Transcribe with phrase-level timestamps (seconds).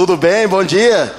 [0.00, 0.48] Tudo bem?
[0.48, 1.14] Bom dia.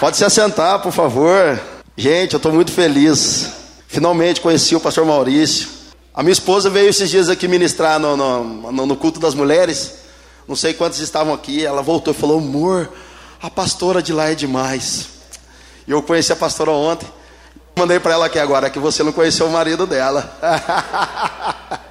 [0.00, 1.60] Pode se assentar, por favor.
[1.98, 3.50] Gente, eu estou muito feliz.
[3.86, 5.68] Finalmente conheci o pastor Maurício.
[6.14, 9.96] A minha esposa veio esses dias aqui ministrar no, no, no culto das mulheres.
[10.48, 11.62] Não sei quantos estavam aqui.
[11.62, 12.90] Ela voltou e falou: Amor,
[13.42, 15.08] a pastora de lá é demais.
[15.86, 17.06] E eu conheci a pastora ontem.
[17.76, 20.38] Mandei para ela aqui agora que você não conheceu o marido dela.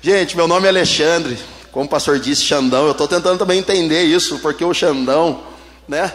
[0.00, 1.36] Gente, meu nome é Alexandre.
[1.74, 2.84] Como o pastor disse, Xandão.
[2.84, 5.42] Eu estou tentando também entender isso, porque o Xandão,
[5.88, 6.14] né?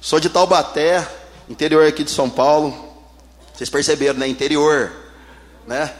[0.00, 1.06] Sou de Taubaté,
[1.50, 2.74] interior aqui de São Paulo.
[3.54, 4.26] Vocês perceberam, né?
[4.26, 4.90] Interior,
[5.66, 5.92] né?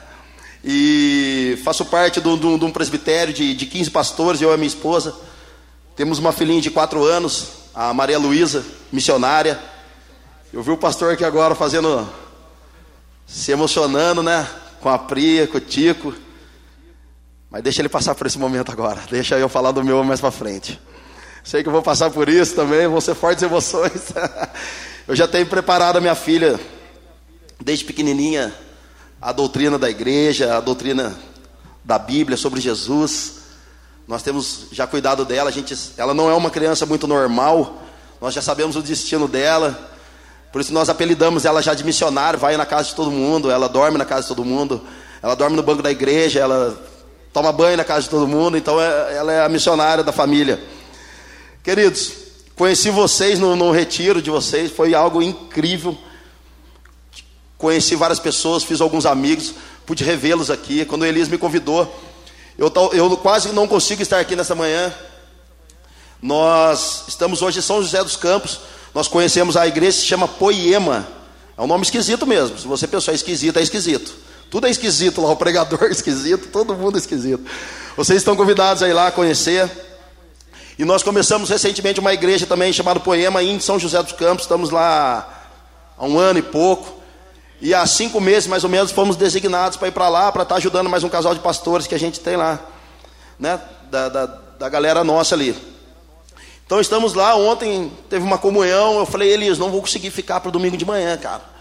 [0.65, 5.15] E faço parte de um presbitério de, de 15 pastores, eu e minha esposa.
[5.95, 9.61] Temos uma filhinha de 4 anos, a Maria Luísa, missionária.
[10.51, 12.09] Eu vi o pastor aqui agora fazendo,
[13.27, 14.49] se emocionando, né?
[14.81, 16.15] Com a Priya, com o Tico.
[17.57, 19.01] Mas deixa ele passar por esse momento agora.
[19.11, 20.79] Deixa eu falar do meu mais para frente.
[21.43, 24.13] Sei que eu vou passar por isso também, vão ser fortes emoções.
[25.09, 26.61] eu já tenho preparado a minha filha,
[27.59, 28.55] desde pequenininha,
[29.23, 31.17] a doutrina da igreja, a doutrina
[31.83, 33.37] da Bíblia sobre Jesus.
[34.07, 37.83] Nós temos já cuidado dela, a gente, ela não é uma criança muito normal,
[38.21, 39.93] nós já sabemos o destino dela,
[40.53, 43.67] por isso nós apelidamos ela já de missionária, vai na casa de todo mundo, ela
[43.67, 44.83] dorme na casa de todo mundo,
[45.23, 46.96] ela dorme no banco da igreja, ela
[47.37, 50.59] toma banho na casa de todo mundo, então é, ela é a missionária da família.
[51.63, 52.13] Queridos,
[52.57, 55.99] conheci vocês no, no retiro de vocês, foi algo incrível.
[57.59, 59.53] Conheci várias pessoas, fiz alguns amigos,
[59.85, 60.87] pude revê-los aqui.
[60.87, 61.95] Quando o Elias me convidou,
[62.57, 64.91] eu, eu quase não consigo estar aqui nessa manhã.
[66.23, 68.61] Nós estamos hoje em São José dos Campos.
[68.95, 71.07] Nós conhecemos a igreja se chama Poema.
[71.55, 72.59] É um nome esquisito mesmo.
[72.59, 74.26] Se você pensou é esquisito, é esquisito.
[74.51, 77.45] Tudo é esquisito lá, o pregador é esquisito, todo mundo é esquisito.
[77.97, 79.71] Vocês estão convidados a ir lá conhecer.
[80.79, 84.45] E nós começamos recentemente uma igreja também chamada Poema em São José dos Campos.
[84.45, 85.49] Estamos lá
[85.97, 86.97] há um ano e pouco.
[87.61, 90.55] E há cinco meses, mais ou menos, fomos designados para ir para lá, para estar
[90.55, 92.61] tá ajudando mais um casal de pastores que a gente tem lá,
[93.39, 93.59] né?
[93.91, 95.57] Da, da, da galera nossa ali.
[96.67, 100.51] Então estamos lá, ontem teve uma comunhão, eu falei, Elias, não vou conseguir ficar para
[100.51, 101.56] domingo de manhã, cara.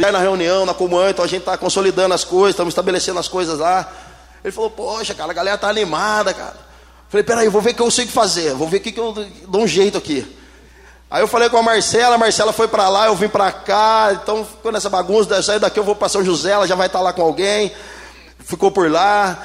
[0.00, 3.58] Na reunião, na comunhão, então a gente está consolidando as coisas, estamos estabelecendo as coisas
[3.58, 3.90] lá.
[4.42, 6.56] Ele falou, poxa, cara, a galera está animada, cara.
[7.08, 9.12] Falei, peraí, vou ver o que eu consigo fazer, vou ver o que, que eu
[9.48, 10.36] dou um jeito aqui.
[11.10, 14.10] Aí eu falei com a Marcela, a Marcela foi para lá, eu vim para cá,
[14.12, 17.00] então ficou nessa bagunça, sair daqui eu vou para São José, ela já vai estar
[17.00, 17.72] tá lá com alguém,
[18.38, 19.44] ficou por lá,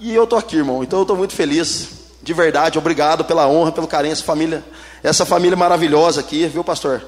[0.00, 1.88] e eu estou aqui, irmão, então eu estou muito feliz,
[2.22, 4.64] de verdade, obrigado pela honra, pelo carinho, essa família,
[5.02, 7.04] essa família maravilhosa aqui, viu pastor?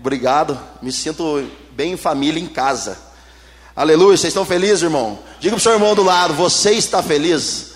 [0.00, 2.96] Obrigado, me sinto bem em família, em casa.
[3.76, 5.18] Aleluia, vocês estão felizes, irmão?
[5.38, 7.72] Diga para o seu irmão do lado, você está feliz?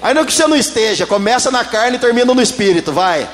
[0.00, 3.28] Ainda que você não esteja, começa na carne e termina no espírito, vai.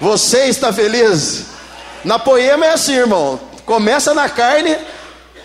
[0.00, 1.46] Você está feliz?
[2.04, 3.40] Na poema é assim, irmão.
[3.66, 4.76] Começa na carne,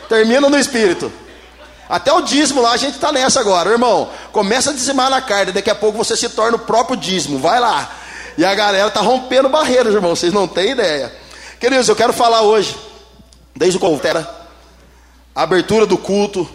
[0.08, 1.12] termina no espírito.
[1.90, 4.12] Até o dízimo lá a gente está nessa agora, irmão.
[4.32, 7.40] Começa a dizimar na carne, daqui a pouco você se torna o próprio dízimo.
[7.40, 7.92] Vai lá.
[8.38, 10.16] E a galera está rompendo barreiras, irmão.
[10.16, 11.12] Vocês não têm ideia.
[11.60, 12.74] Queridos, eu quero falar hoje,
[13.54, 14.28] desde o Coltera,
[15.36, 16.50] a abertura do culto,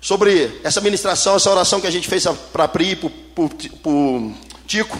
[0.00, 4.34] sobre essa ministração, essa oração que a gente fez para Pri, para o
[4.66, 4.98] Tico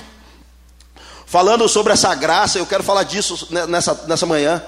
[1.25, 4.63] falando sobre essa graça, eu quero falar disso nessa, nessa manhã,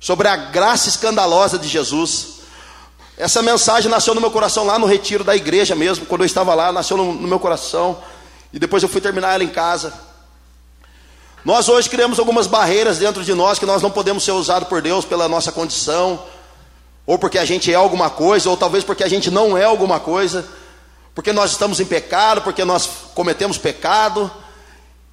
[0.00, 2.40] sobre a graça escandalosa de Jesus.
[3.16, 6.52] Essa mensagem nasceu no meu coração lá no retiro da igreja mesmo, quando eu estava
[6.52, 8.02] lá, nasceu no, no meu coração,
[8.52, 10.07] e depois eu fui terminar ela em casa.
[11.44, 14.82] Nós hoje criamos algumas barreiras dentro de nós que nós não podemos ser usados por
[14.82, 16.22] Deus pela nossa condição,
[17.06, 19.98] ou porque a gente é alguma coisa, ou talvez porque a gente não é alguma
[19.98, 20.44] coisa,
[21.14, 24.30] porque nós estamos em pecado, porque nós cometemos pecado.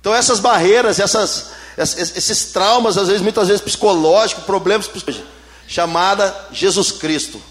[0.01, 5.29] Então essas barreiras, essas, esses traumas, às vezes, muitas vezes psicológicos, problemas psicológicos,
[5.67, 7.41] chamada Jesus Cristo.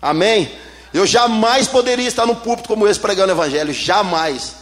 [0.00, 0.52] Amém?
[0.92, 4.54] Eu jamais poderia estar num púlpito como esse pregando o evangelho, jamais.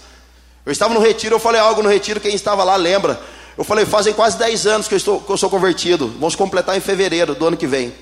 [0.64, 3.20] Eu estava no retiro, eu falei algo no retiro, quem estava lá lembra.
[3.56, 6.08] Eu falei, fazem quase 10 anos que eu, estou, que eu sou convertido.
[6.18, 7.92] Vamos completar em fevereiro do ano que vem.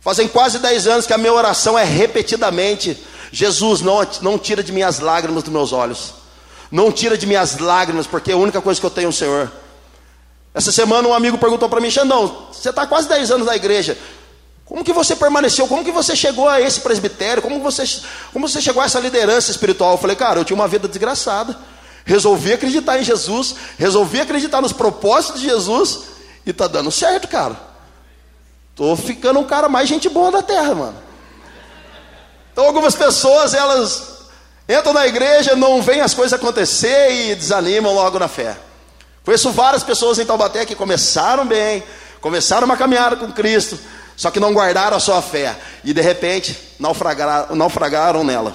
[0.00, 2.96] Fazem quase 10 anos que a minha oração é repetidamente:
[3.30, 6.14] Jesus, não, não tira de mim as lágrimas dos meus olhos.
[6.70, 9.10] Não tira de mim as lágrimas, porque é a única coisa que eu tenho é
[9.10, 9.52] o Senhor.
[10.54, 13.96] Essa semana um amigo perguntou para mim, Xandão, você está quase 10 anos na igreja.
[14.64, 15.66] Como que você permaneceu?
[15.66, 17.42] Como que você chegou a esse presbitério?
[17.42, 17.84] Como você,
[18.32, 19.92] como você chegou a essa liderança espiritual?
[19.92, 21.56] Eu falei, cara, eu tinha uma vida desgraçada.
[22.04, 26.00] Resolvi acreditar em Jesus, resolvi acreditar nos propósitos de Jesus
[26.44, 27.56] e está dando certo, cara.
[28.74, 30.96] Tô ficando um cara mais gente boa da terra, mano.
[32.52, 34.12] Então algumas pessoas elas
[34.68, 38.56] Entram na igreja, não vem as coisas acontecer e desanimam logo na fé.
[39.24, 41.82] Conheço várias pessoas em Taubaté que começaram bem,
[42.20, 43.78] começaram uma caminhada com Cristo,
[44.16, 48.54] só que não guardaram a sua fé e de repente naufragaram, naufragaram nela.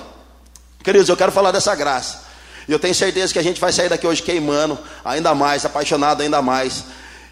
[0.83, 2.26] Queridos, eu quero falar dessa graça.
[2.67, 6.21] E eu tenho certeza que a gente vai sair daqui hoje queimando ainda mais, apaixonado
[6.21, 6.83] ainda mais.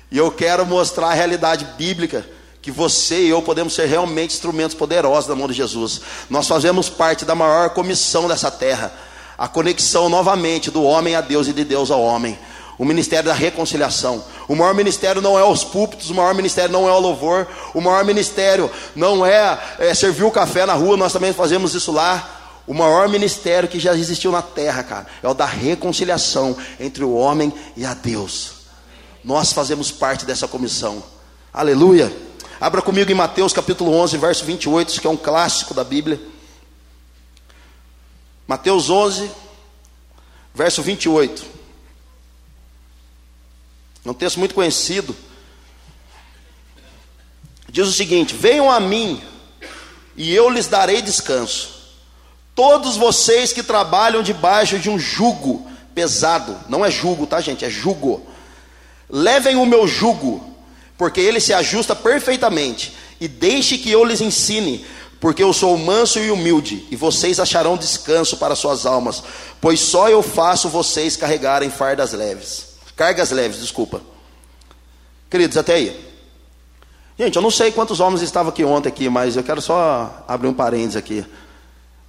[0.09, 2.25] E eu quero mostrar a realidade bíblica
[2.61, 6.01] que você e eu podemos ser realmente instrumentos poderosos da mão de Jesus.
[6.29, 8.91] Nós fazemos parte da maior comissão dessa terra,
[9.37, 12.39] a conexão novamente do homem a Deus e de Deus ao homem.
[12.77, 14.23] O ministério da reconciliação.
[14.47, 17.79] O maior ministério não é os púlpitos, o maior ministério não é o louvor, o
[17.79, 22.34] maior ministério não é, é servir o café na rua, nós também fazemos isso lá.
[22.67, 27.13] O maior ministério que já existiu na terra, cara, é o da reconciliação entre o
[27.13, 28.53] homem e a Deus.
[29.23, 31.03] Nós fazemos parte dessa comissão.
[31.53, 32.15] Aleluia.
[32.59, 36.19] Abra comigo em Mateus capítulo 11, verso 28, isso que é um clássico da Bíblia.
[38.47, 39.29] Mateus 11,
[40.53, 41.45] verso 28.
[44.06, 45.15] É um texto muito conhecido.
[47.68, 49.21] Diz o seguinte: Venham a mim,
[50.15, 51.75] e eu lhes darei descanso.
[52.56, 57.66] Todos vocês que trabalham debaixo de um jugo pesado, não é jugo, tá, gente?
[57.66, 58.25] É jugo.
[59.10, 60.42] Levem o meu jugo,
[60.98, 64.86] porque ele se ajusta perfeitamente, e deixe que eu lhes ensine,
[65.19, 69.22] porque eu sou manso e humilde, e vocês acharão descanso para suas almas,
[69.60, 72.75] pois só eu faço vocês carregarem fardas leves.
[72.96, 74.02] Cargas leves, desculpa.
[75.30, 76.06] Queridos, até aí.
[77.19, 80.48] Gente, eu não sei quantos homens estavam aqui ontem aqui, mas eu quero só abrir
[80.48, 81.25] um parênteses aqui.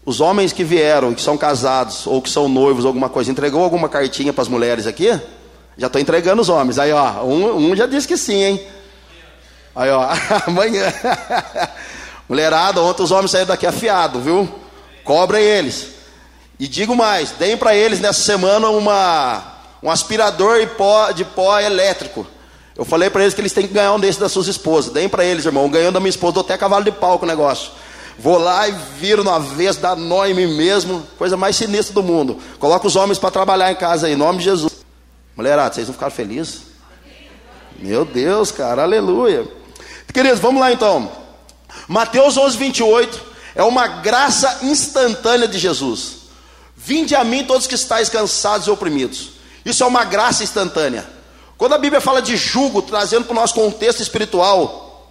[0.06, 3.88] Os homens que vieram, que são casados, ou que são noivos, alguma coisa, entregou alguma
[3.88, 5.08] cartinha para as mulheres aqui?
[5.76, 6.78] Já estou entregando os homens.
[6.78, 8.66] Aí, ó, um, um já disse que sim, hein?
[9.74, 10.08] Aí, ó,
[10.46, 10.92] amanhã.
[12.28, 14.48] Mulherada, ontem os homens saíram daqui afiados, viu?
[15.02, 15.88] Cobrem eles.
[16.58, 19.42] E digo mais, deem para eles nessa semana uma,
[19.82, 22.24] um aspirador de pó, de pó elétrico.
[22.76, 24.92] Eu falei para eles que eles têm que ganhar um desses das suas esposas.
[24.92, 25.68] Deem para eles, irmão.
[25.68, 27.72] Ganhando da minha esposa, dou até cavalo de pau com o negócio.
[28.18, 32.02] Vou lá e viro no avesso, dá nó em mim mesmo, coisa mais sinistra do
[32.02, 32.38] mundo.
[32.58, 34.72] Coloca os homens para trabalhar em casa aí, em nome de Jesus.
[35.36, 36.62] Mulherada, vocês não ficaram felizes?
[37.78, 39.46] Meu Deus, cara, aleluia.
[40.12, 41.12] Queridos, vamos lá então.
[41.86, 43.20] Mateus 11, 28
[43.54, 46.16] é uma graça instantânea de Jesus.
[46.74, 49.32] Vinde a mim todos que estáis cansados e oprimidos.
[49.64, 51.06] Isso é uma graça instantânea.
[51.58, 55.10] Quando a Bíblia fala de jugo, trazendo para o nosso contexto espiritual,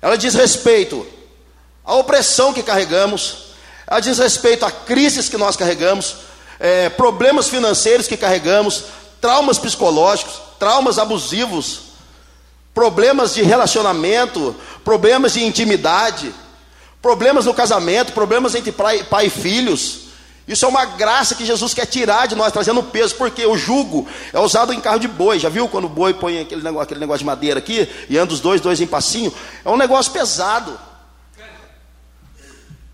[0.00, 1.06] ela diz respeito
[1.84, 3.52] a opressão que carregamos,
[3.86, 6.16] ela diz respeito a crises que nós carregamos,
[6.58, 8.84] é, problemas financeiros que carregamos,
[9.20, 11.92] traumas psicológicos, traumas abusivos,
[12.72, 16.32] problemas de relacionamento, problemas de intimidade,
[17.00, 20.02] problemas no casamento, problemas entre pai, pai e filhos.
[20.46, 24.06] Isso é uma graça que Jesus quer tirar de nós, trazendo peso, porque o jugo
[24.32, 25.38] é usado em carro de boi.
[25.38, 28.32] Já viu quando o boi põe aquele negócio, aquele negócio de madeira aqui e anda
[28.32, 29.32] os dois, dois em passinho?
[29.64, 30.78] É um negócio pesado.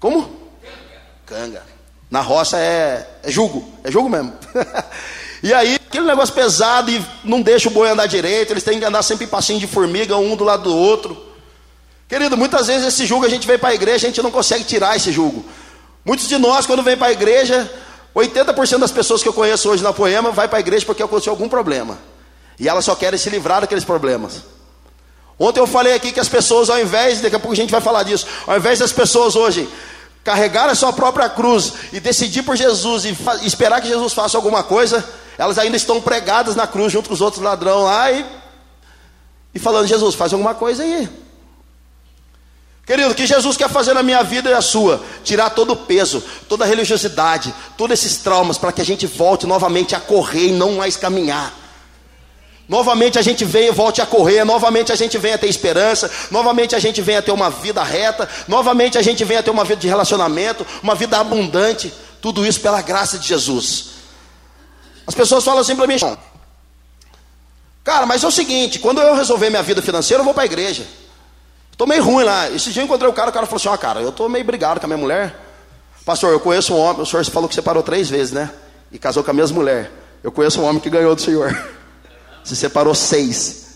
[0.01, 0.31] Como?
[1.27, 1.63] Canga.
[2.11, 4.33] Na roça é, é jugo, é jugo mesmo.
[5.43, 8.85] e aí, aquele negócio pesado e não deixa o boi andar direito, eles têm que
[8.85, 11.29] andar sempre em passinho de formiga, um do lado do outro.
[12.09, 14.65] Querido, muitas vezes esse jugo a gente vem para a igreja, a gente não consegue
[14.65, 15.45] tirar esse jugo.
[16.03, 17.71] Muitos de nós, quando vem para a igreja,
[18.17, 21.33] 80% das pessoas que eu conheço hoje na Poema vai para a igreja porque aconteceu
[21.33, 21.99] algum problema.
[22.59, 24.43] E elas só querem se livrar daqueles problemas.
[25.39, 27.81] Ontem eu falei aqui que as pessoas, ao invés, daqui a pouco a gente vai
[27.81, 29.69] falar disso, ao invés das pessoas hoje
[30.25, 34.63] carregar a sua própria cruz e decidir por Jesus e esperar que Jesus faça alguma
[34.63, 35.05] coisa,
[35.37, 38.27] elas ainda estão pregadas na cruz junto com os outros ladrões lá e,
[39.55, 41.09] e falando: Jesus, faz alguma coisa aí.
[42.89, 45.05] Querido, o que Jesus quer fazer na minha vida e a sua?
[45.23, 49.47] Tirar todo o peso, toda a religiosidade, todos esses traumas, para que a gente volte
[49.47, 51.53] novamente a correr e não mais caminhar.
[52.69, 56.77] Novamente a gente e volte a correr, novamente a gente vem a ter esperança, novamente
[56.77, 59.65] a gente vem a ter uma vida reta, novamente a gente vem a ter uma
[59.65, 63.87] vida de relacionamento, uma vida abundante, tudo isso pela graça de Jesus.
[65.07, 65.97] As pessoas falam assim para mim,
[67.83, 70.47] cara, mas é o seguinte, quando eu resolver minha vida financeira, eu vou para a
[70.47, 70.87] igreja.
[71.73, 72.51] Estou meio ruim lá.
[72.51, 74.45] Esse dia eu encontrei o cara, o cara falou assim, ó cara, eu estou meio
[74.45, 75.35] brigado com a minha mulher.
[76.05, 78.51] Pastor, eu conheço um homem, o senhor falou que separou três vezes, né?
[78.93, 79.91] E casou com a mesma mulher.
[80.23, 81.57] Eu conheço um homem que ganhou do senhor.
[82.49, 83.67] Se separou seis.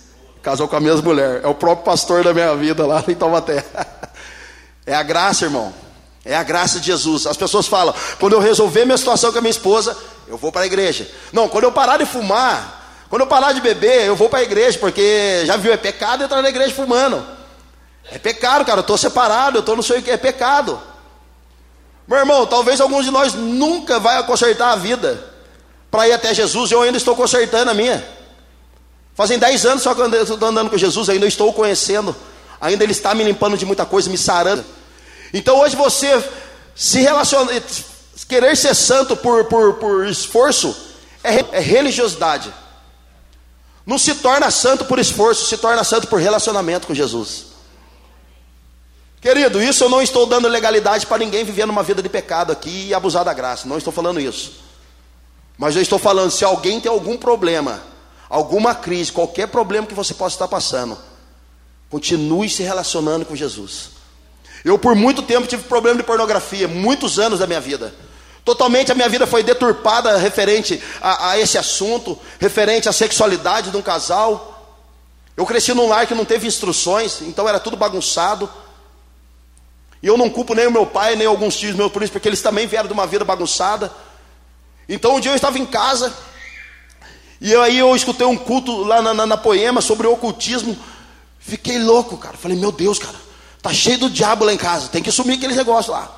[0.43, 1.43] Casou com a mesma mulher.
[1.45, 3.63] É o próprio pastor da minha vida lá em Taubaté.
[4.85, 5.73] É a graça, irmão.
[6.25, 7.25] É a graça de Jesus.
[7.25, 10.63] As pessoas falam: quando eu resolver minha situação com a minha esposa, eu vou para
[10.63, 11.09] a igreja.
[11.33, 14.43] Não, quando eu parar de fumar, quando eu parar de beber, eu vou para a
[14.43, 17.25] igreja, porque já viu, é pecado entrar na igreja fumando.
[18.11, 18.79] É pecado, cara.
[18.79, 20.81] Eu estou separado, eu estou não sei o que, é pecado.
[22.09, 25.33] Meu irmão, talvez alguns de nós nunca vai consertar a vida
[25.93, 28.05] para ir até Jesus, eu ainda estou consertando a minha.
[29.15, 32.15] Fazem 10 anos só que eu estou andando com Jesus, ainda estou conhecendo,
[32.61, 34.65] ainda Ele está me limpando de muita coisa, me sarando.
[35.33, 36.23] Então hoje você
[36.75, 37.53] se relacionar,
[38.29, 40.75] querer ser santo por, por, por esforço
[41.23, 42.53] é, é religiosidade.
[43.85, 47.47] Não se torna santo por esforço, se torna santo por relacionamento com Jesus.
[49.21, 52.89] Querido, isso eu não estou dando legalidade para ninguém vivendo uma vida de pecado aqui
[52.89, 53.69] e abusar da graça.
[53.69, 54.53] Não estou falando isso.
[55.57, 57.83] Mas eu estou falando, se alguém tem algum problema,
[58.33, 60.97] alguma crise, qualquer problema que você possa estar passando,
[61.91, 63.91] continue se relacionando com Jesus.
[64.65, 67.95] Eu por muito tempo tive problema de pornografia, muitos anos da minha vida.
[68.43, 73.77] Totalmente a minha vida foi deturpada referente a, a esse assunto, referente à sexualidade de
[73.77, 74.81] um casal.
[75.37, 78.49] Eu cresci num lar que não teve instruções, então era tudo bagunçado.
[80.03, 82.29] E eu não culpo nem o meu pai, nem alguns tios meus por isso, porque
[82.29, 83.93] eles também vieram de uma vida bagunçada.
[84.89, 86.15] Então um dia eu estava em casa,
[87.45, 90.79] e aí eu escutei um culto lá na, na, na poema sobre o ocultismo.
[91.41, 92.37] Fiquei louco, cara.
[92.37, 93.17] Falei, meu Deus, cara,
[93.61, 96.09] tá cheio do diabo lá em casa, tem que sumir aqueles negócios lá.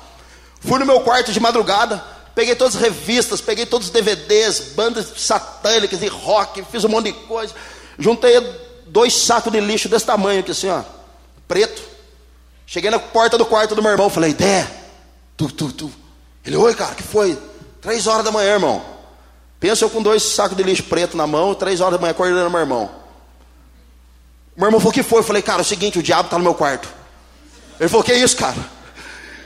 [0.59, 1.97] Fui no meu quarto de madrugada,
[2.35, 7.05] peguei todas as revistas, peguei todos os DVDs, bandas satânicas e rock, fiz um monte
[7.05, 7.55] de coisa.
[7.97, 8.39] Juntei
[8.85, 10.83] dois sacos de lixo desse tamanho aqui, assim, ó,
[11.47, 11.81] preto.
[12.67, 14.67] Cheguei na porta do quarto do meu irmão, falei, Dé,
[15.35, 15.91] tu, tu, tu.
[16.45, 17.35] Ele, oi, cara, que foi?
[17.81, 18.94] Três horas da manhã, irmão.
[19.65, 22.51] Pensa eu com dois sacos de lixo preto na mão, três horas da manhã acordando
[22.51, 22.87] meu irmão.
[24.55, 25.21] Meu irmão falou, o que foi?
[25.21, 26.87] Eu falei, cara, é o seguinte, o diabo está no meu quarto.
[27.79, 28.57] Ele falou, que é isso, cara?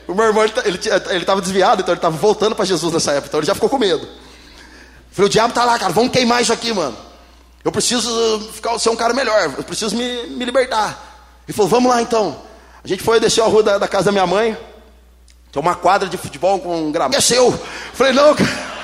[0.06, 0.78] O meu irmão, ele
[1.20, 3.78] estava desviado, então ele estava voltando para Jesus nessa época, então ele já ficou com
[3.78, 4.04] medo.
[4.04, 4.10] Eu
[5.10, 6.98] falei, o diabo está lá, cara, vamos queimar isso aqui, mano.
[7.64, 11.42] Eu preciso ficar, ser um cara melhor, eu preciso me, me libertar.
[11.48, 12.42] Ele falou, vamos lá então.
[12.84, 14.58] A gente foi descer a rua da, da casa da minha mãe.
[15.50, 17.16] Tem uma quadra de futebol com um gramado.
[17.16, 17.58] É seu.
[17.94, 18.79] Falei, não, cara.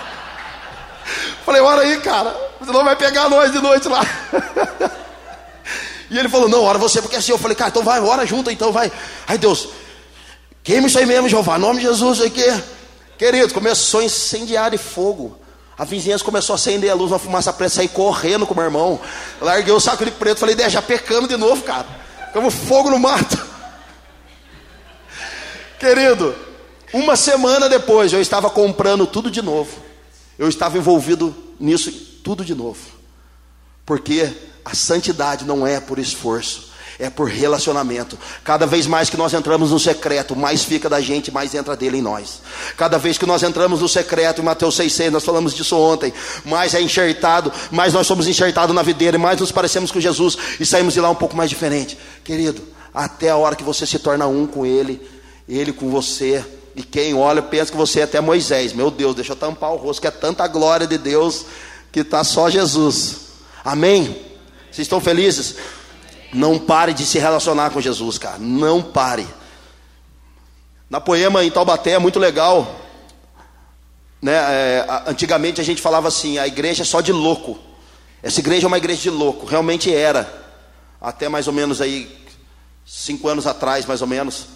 [1.46, 2.36] Falei, ora aí, cara.
[2.60, 4.02] Você não vai pegar nós de noite lá.
[6.10, 7.36] E ele falou, não, ora você porque é seu.
[7.36, 8.92] Eu falei, cara, então vai, ora junto, então vai.
[9.28, 9.70] Ai, Deus,
[10.64, 11.58] queima isso aí mesmo, Jeová.
[11.58, 12.44] Em nome de Jesus, aí que.
[13.18, 15.40] Querido, começou a incendiar de fogo.
[15.78, 19.00] A vizinhança começou a acender a luz, uma fumaça preta, saí correndo com meu irmão.
[19.42, 21.88] Larguei o saco de preto, falei, já pecamos de novo, cara.
[22.32, 23.38] Como fogo no mato.
[25.80, 26.36] Querido,
[26.94, 29.85] uma semana depois eu estava comprando tudo de novo.
[30.38, 31.92] Eu estava envolvido nisso
[32.24, 32.80] tudo de novo.
[33.86, 34.32] Porque
[34.64, 38.18] a santidade não é por esforço, é por relacionamento.
[38.44, 42.00] Cada vez mais que nós entramos no secreto, mais fica da gente, mais entra dele
[42.00, 42.42] em nós.
[42.76, 46.14] Cada vez que nós entramos no secreto, em Mateus 6,6, nós falamos disso ontem,
[46.44, 50.66] mais é enxertado, mais nós somos enxertados na videira, mais nos parecemos com Jesus e
[50.66, 51.98] saímos de lá um pouco mais diferente.
[52.24, 52.62] Querido,
[52.94, 55.02] até a hora que você se torna um com Ele,
[55.48, 56.44] ele com você.
[56.76, 58.74] E quem olha pensa que você é até Moisés.
[58.74, 61.46] Meu Deus, deixa eu tampar o rosto, que é tanta glória de Deus
[61.92, 63.20] que está só Jesus.
[63.64, 64.22] Amém?
[64.70, 65.56] Vocês estão felizes?
[66.34, 68.38] Não pare de se relacionar com Jesus, cara.
[68.38, 69.26] Não pare.
[70.90, 72.76] Na poema em Taubaté é muito legal.
[74.22, 74.34] Né?
[74.34, 77.58] É, antigamente a gente falava assim: a igreja é só de louco.
[78.22, 79.46] Essa igreja é uma igreja de louco.
[79.46, 80.44] Realmente era.
[81.00, 82.14] Até mais ou menos aí,
[82.86, 84.48] cinco anos atrás, mais ou menos.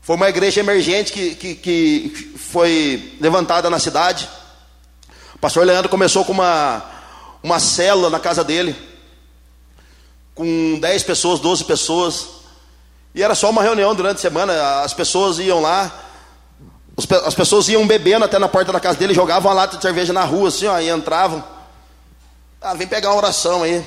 [0.00, 4.28] Foi uma igreja emergente que, que, que foi levantada na cidade.
[5.34, 6.82] O pastor Leandro começou com uma,
[7.42, 8.74] uma célula na casa dele,
[10.34, 12.28] com 10 pessoas, 12 pessoas.
[13.14, 14.80] E era só uma reunião durante a semana.
[14.82, 15.92] As pessoas iam lá,
[17.24, 20.12] as pessoas iam bebendo até na porta da casa dele, jogavam uma lata de cerveja
[20.12, 21.44] na rua, assim, ó, e entravam.
[22.60, 23.84] Ah, vem pegar uma oração aí.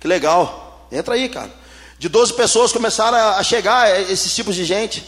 [0.00, 0.88] Que legal.
[0.90, 1.50] Entra aí, cara.
[1.98, 5.04] De 12 pessoas começaram a chegar esses tipos de gente.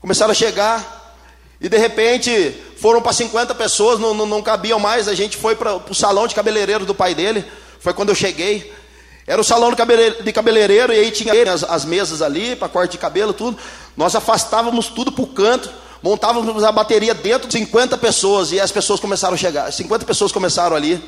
[0.00, 1.16] Começaram a chegar,
[1.60, 5.08] e de repente foram para 50 pessoas, não, não, não, cabiam mais.
[5.08, 7.44] A gente foi para o salão de cabeleireiro do pai dele.
[7.80, 8.72] Foi quando eu cheguei.
[9.26, 12.98] Era o salão de cabeleireiro, e aí tinha as, as mesas ali para corte de
[12.98, 13.58] cabelo, tudo.
[13.96, 15.70] Nós afastávamos tudo para o canto,
[16.02, 19.70] montávamos a bateria dentro de 50 pessoas, e as pessoas começaram a chegar.
[19.70, 21.02] 50 pessoas começaram ali.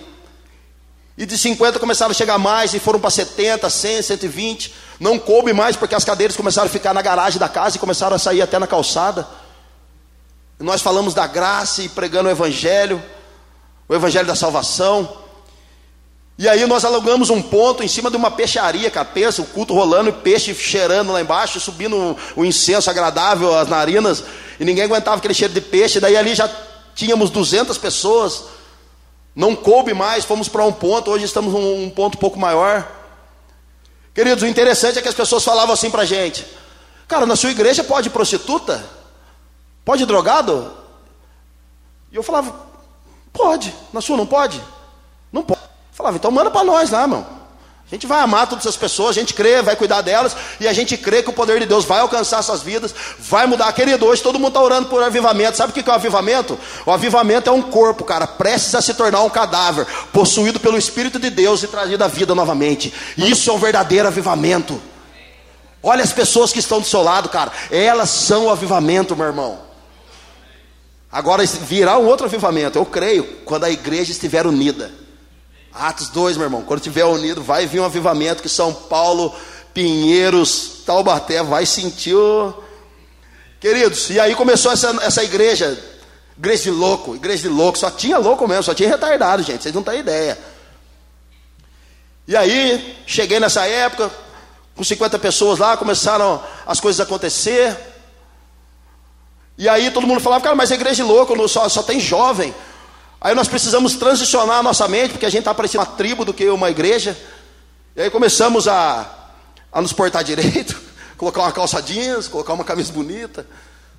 [1.21, 4.75] E de 50 começaram a chegar mais, e foram para 70, 100, 120.
[4.99, 8.17] Não coube mais porque as cadeiras começaram a ficar na garagem da casa e começaram
[8.17, 9.29] a sair até na calçada.
[10.59, 13.03] E nós falamos da graça e pregando o Evangelho,
[13.87, 15.15] o Evangelho da salvação.
[16.39, 20.09] E aí nós alugamos um ponto em cima de uma peixaria, cabeça, o culto rolando
[20.09, 24.25] e peixe cheirando lá embaixo, subindo o incenso agradável às narinas,
[24.59, 26.01] e ninguém aguentava aquele cheiro de peixe.
[26.01, 26.51] Daí ali já
[26.95, 28.45] tínhamos 200 pessoas,
[29.41, 32.87] não coube mais, fomos para um ponto, hoje estamos num um ponto um pouco maior.
[34.15, 36.47] Queridos, o interessante é que as pessoas falavam assim para a gente:
[37.09, 38.85] Cara, na sua igreja pode prostituta?
[39.83, 40.71] Pode drogado?
[42.13, 42.55] E eu falava,
[43.33, 43.75] pode.
[43.95, 44.63] Na sua não pode?
[45.33, 45.63] Não pode.
[45.91, 47.27] Falava, então manda para nós lá, irmão.
[47.91, 50.73] A gente vai amar todas essas pessoas, a gente crê, vai cuidar delas, e a
[50.73, 53.73] gente crê que o poder de Deus vai alcançar essas vidas, vai mudar.
[53.73, 55.57] Querido, hoje todo mundo está orando por avivamento.
[55.57, 56.57] Sabe o que é o avivamento?
[56.87, 61.19] O avivamento é um corpo, cara, prestes a se tornar um cadáver, possuído pelo Espírito
[61.19, 62.95] de Deus e trazido à vida novamente.
[63.17, 64.81] Isso é um verdadeiro avivamento.
[65.83, 69.59] Olha as pessoas que estão do seu lado, cara, elas são o avivamento, meu irmão.
[71.11, 75.00] Agora virá um outro avivamento, eu creio, quando a igreja estiver unida.
[75.73, 76.63] Atos 2, meu irmão.
[76.63, 79.35] Quando estiver unido, vai vir um avivamento que São Paulo,
[79.73, 82.15] Pinheiros, Taubaté vai sentir.
[82.15, 82.55] O...
[83.61, 85.79] Queridos, e aí começou essa, essa igreja,
[86.37, 89.75] igreja de louco, igreja de louco, só tinha louco mesmo, só tinha retardado, gente, vocês
[89.75, 90.39] não têm ideia.
[92.27, 94.11] E aí, cheguei nessa época,
[94.75, 97.77] com 50 pessoas lá, começaram as coisas a acontecer.
[99.59, 102.55] E aí todo mundo falava, cara, mas a igreja de louco, só, só tem jovem.
[103.21, 106.33] Aí nós precisamos transicionar a nossa mente, porque a gente está parecendo uma tribo do
[106.33, 107.15] que uma igreja.
[107.95, 109.07] E aí começamos a,
[109.71, 110.81] a nos portar direito,
[111.19, 113.47] colocar uma calça jeans, colocar uma camisa bonita,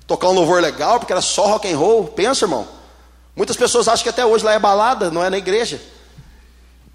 [0.08, 2.08] tocar um louvor legal, porque era só rock and roll.
[2.08, 2.66] Pensa, irmão.
[3.36, 5.80] Muitas pessoas acham que até hoje lá é balada, não é na igreja.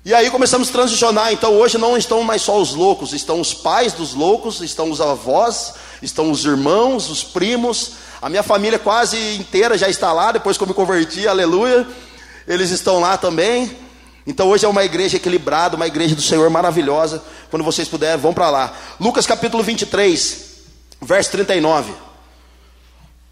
[0.03, 1.31] E aí começamos a transicionar.
[1.31, 4.99] Então hoje não estão mais só os loucos, estão os pais dos loucos, estão os
[4.99, 7.93] avós, estão os irmãos, os primos.
[8.21, 11.87] A minha família quase inteira já está lá, depois que eu me converti, aleluia
[12.47, 13.75] eles estão lá também.
[14.25, 17.21] Então hoje é uma igreja equilibrada, uma igreja do Senhor maravilhosa.
[17.49, 18.73] Quando vocês puderem, vão para lá.
[18.99, 20.45] Lucas capítulo 23,
[21.01, 21.93] verso 39.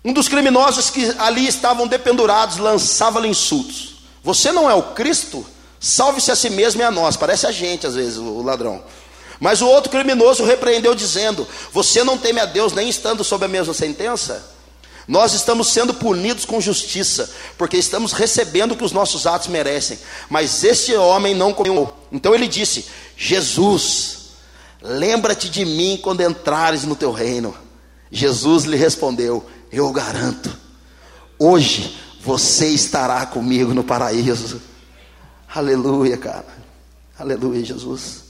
[0.03, 3.95] Um dos criminosos que ali estavam dependurados lançava-lhe insultos.
[4.24, 5.45] Você não é o Cristo?
[5.79, 7.17] Salve-se a si mesmo e a nós.
[7.17, 8.84] Parece a gente às vezes, o ladrão.
[9.39, 13.48] Mas o outro criminoso repreendeu, dizendo: Você não teme a Deus, nem estando sob a
[13.48, 14.55] mesma sentença?
[15.08, 20.00] Nós estamos sendo punidos com justiça, porque estamos recebendo o que os nossos atos merecem.
[20.30, 21.94] Mas este homem não comeu.
[22.12, 24.30] Então ele disse: Jesus,
[24.82, 27.56] lembra-te de mim quando entrares no teu reino.
[28.12, 30.58] Jesus lhe respondeu: Eu garanto,
[31.38, 34.60] hoje você estará comigo no paraíso.
[35.54, 36.48] Aleluia, cara.
[37.18, 38.24] Aleluia, Jesus.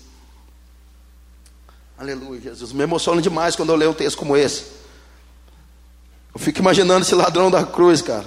[1.98, 2.74] Aleluia, Jesus.
[2.74, 4.66] Me emociona demais quando eu leio um texto como esse.
[6.36, 8.26] Eu fico imaginando esse ladrão da cruz, cara.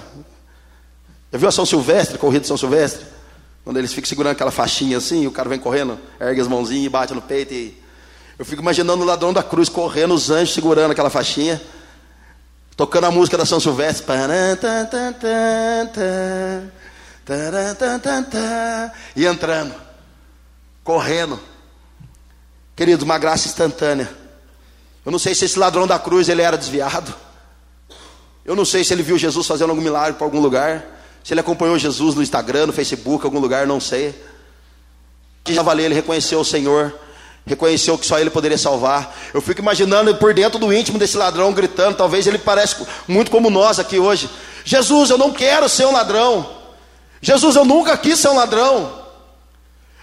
[1.31, 3.05] Já viu a São Silvestre, a corrida de São Silvestre?
[3.63, 6.89] Quando eles ficam segurando aquela faixinha assim, o cara vem correndo, ergue as mãozinhas e
[6.89, 7.53] bate no peito.
[7.53, 7.79] E...
[8.39, 11.61] Eu fico imaginando o ladrão da cruz correndo, os anjos segurando aquela faixinha,
[12.75, 14.07] tocando a música da São Silvestre.
[19.15, 19.75] E entrando,
[20.83, 21.39] correndo.
[22.75, 24.09] Querido, uma graça instantânea.
[25.05, 27.28] Eu não sei se esse ladrão da cruz ele era desviado.
[28.49, 30.83] Eu não sei se ele viu Jesus fazendo algum milagre para algum lugar,
[31.23, 34.19] se ele acompanhou Jesus no Instagram, no Facebook, algum lugar, não sei.
[35.47, 36.91] Já valeu, ele reconheceu o Senhor,
[37.45, 39.15] reconheceu que só ele poderia salvar.
[39.35, 43.51] Eu fico imaginando por dentro do íntimo desse ladrão gritando, talvez ele parece muito como
[43.51, 44.27] nós aqui hoje.
[44.65, 46.49] Jesus, eu não quero ser um ladrão.
[47.21, 48.91] Jesus, eu nunca quis ser um ladrão.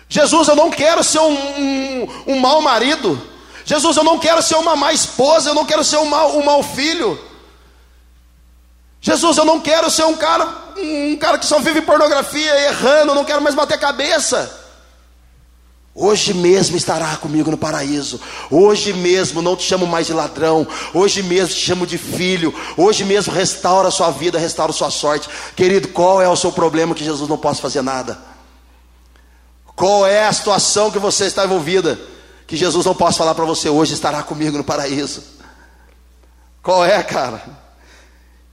[0.08, 3.20] Jesus, eu não quero ser um, um, um mau marido.
[3.64, 6.44] Jesus, eu não quero ser uma má esposa, eu não quero ser um mau, um
[6.44, 7.18] mau filho.
[9.06, 13.24] Jesus, eu não quero ser um cara, um cara que só vive pornografia, errando, não
[13.24, 14.52] quero mais bater cabeça.
[15.94, 18.20] Hoje mesmo estará comigo no paraíso.
[18.50, 20.66] Hoje mesmo não te chamo mais de ladrão.
[20.92, 22.52] Hoje mesmo te chamo de filho.
[22.76, 25.28] Hoje mesmo restaura a sua vida, restaura a sua sorte.
[25.54, 28.18] Querido, qual é o seu problema que Jesus não possa fazer nada?
[29.76, 31.96] Qual é a situação que você está envolvida?
[32.44, 35.22] Que Jesus não possa falar para você hoje estará comigo no paraíso.
[36.60, 37.65] Qual é, cara?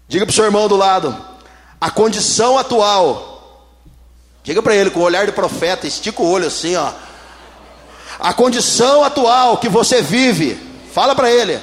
[0.08, 1.16] Diga para o seu irmão do lado,
[1.80, 3.68] a condição atual.
[4.44, 6.92] Diga para ele com o olhar de profeta, estica o olho assim, ó.
[8.20, 10.60] A condição atual que você vive,
[10.94, 11.60] fala para ele.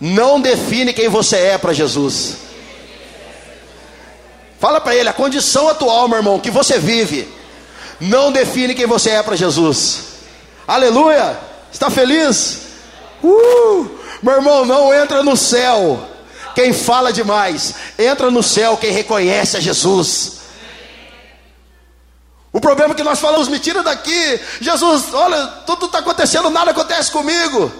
[0.00, 2.36] Não define quem você é para Jesus.
[4.58, 7.28] Fala para ele, a condição atual, meu irmão, que você vive,
[8.00, 10.14] não define quem você é para Jesus.
[10.66, 11.38] Aleluia!
[11.72, 12.62] Está feliz?
[13.22, 13.90] Uh!
[14.22, 16.13] Meu irmão, não entra no céu
[16.54, 17.74] quem fala demais.
[17.98, 20.34] Entra no céu quem reconhece a Jesus.
[22.52, 24.40] O problema é que nós falamos, me tira daqui.
[24.60, 27.72] Jesus, olha, tudo está acontecendo, nada acontece comigo.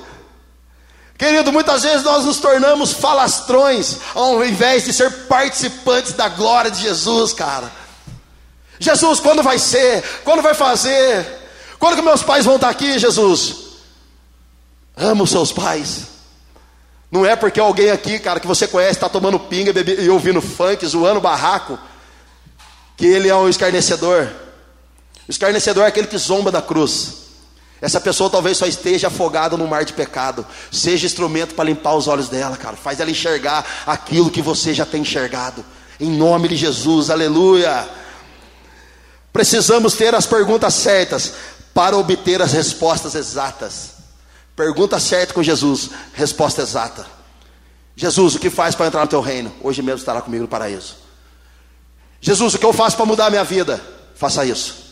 [1.17, 6.83] Querido, muitas vezes nós nos tornamos falastrões, ao invés de ser participantes da glória de
[6.83, 7.71] Jesus, cara.
[8.81, 10.03] Jesus, quando vai ser?
[10.25, 11.25] Quando vai fazer?
[11.79, 13.57] Quando que meus pais vão estar aqui, Jesus?
[14.97, 16.14] Amo seus pais.
[17.15, 19.73] Não é porque alguém aqui, cara, que você conhece, está tomando pinga
[20.03, 21.79] e ouvindo funk, zoando barraco,
[22.97, 24.29] que ele é um escarnecedor.
[25.29, 27.19] O escarnecedor é aquele que zomba da cruz.
[27.81, 30.45] Essa pessoa talvez só esteja afogada no mar de pecado.
[30.73, 32.75] Seja instrumento para limpar os olhos dela, cara.
[32.75, 35.65] Faz ela enxergar aquilo que você já tem enxergado.
[36.01, 37.89] Em nome de Jesus, aleluia.
[39.33, 41.33] Precisamos ter as perguntas certas
[41.73, 43.94] para obter as respostas exatas.
[44.57, 47.07] Pergunta certa com Jesus, resposta exata.
[47.97, 49.53] Jesus, o que faz para entrar no teu reino?
[49.63, 50.97] Hoje mesmo estará comigo no paraíso.
[52.21, 53.81] Jesus, o que eu faço para mudar a minha vida?
[54.15, 54.85] Faça isso.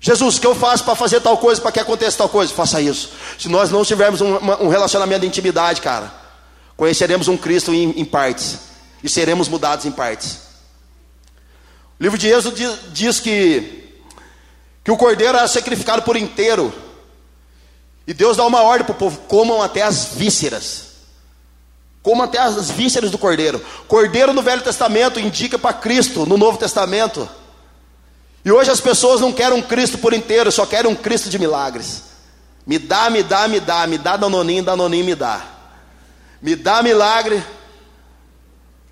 [0.00, 2.52] Jesus, o que eu faço para fazer tal coisa, para que aconteça tal coisa?
[2.52, 3.10] Faça isso.
[3.38, 6.12] Se nós não tivermos um, um relacionamento de intimidade, cara,
[6.76, 8.58] conheceremos um Cristo em, em, partes
[9.02, 10.40] e seremos mudados em partes.
[11.98, 14.00] O livro de Êxodo diz, diz que,
[14.82, 16.74] que o cordeiro era sacrificado por inteiro.
[18.06, 20.92] E Deus dá uma ordem para o povo: comam até as vísceras.
[22.02, 23.64] Comam até as vísceras do cordeiro.
[23.86, 27.28] Cordeiro no Velho Testamento indica para Cristo no Novo Testamento.
[28.44, 31.38] E hoje as pessoas não querem um Cristo por inteiro, só querem um Cristo de
[31.38, 32.02] milagres.
[32.66, 35.44] Me dá, me dá, me dá, me dá danoninho, danoninho me dá.
[36.40, 37.42] Me dá milagre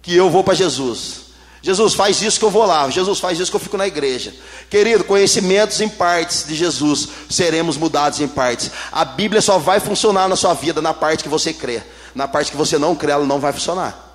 [0.01, 1.19] que eu vou para Jesus.
[1.62, 4.35] Jesus faz isso que eu vou lá, Jesus faz isso que eu fico na igreja.
[4.70, 8.70] Querido, conhecimentos em partes de Jesus, seremos mudados em partes.
[8.90, 11.83] A Bíblia só vai funcionar na sua vida na parte que você crê.
[12.14, 14.09] Na parte que você não crê, ela não vai funcionar.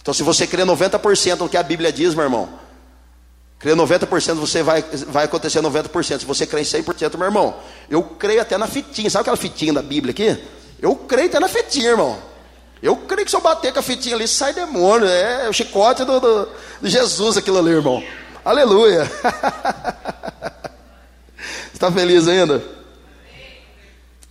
[0.00, 2.48] Então, se você crê 90% no que a Bíblia diz, meu irmão,
[3.58, 6.20] Crê 90%, você vai, vai acontecer 90%.
[6.20, 7.56] Se você crê em 100%, meu irmão,
[7.90, 9.10] eu creio até na fitinha.
[9.10, 10.40] Sabe aquela fitinha da Bíblia aqui?
[10.80, 12.16] Eu creio até na fitinha, irmão.
[12.82, 15.08] Eu creio que se eu bater com a fitinha ali, sai demônio.
[15.08, 16.48] É o chicote do, do,
[16.82, 18.02] Jesus aquilo ali, irmão.
[18.44, 19.10] Aleluia.
[21.74, 22.62] Está feliz ainda?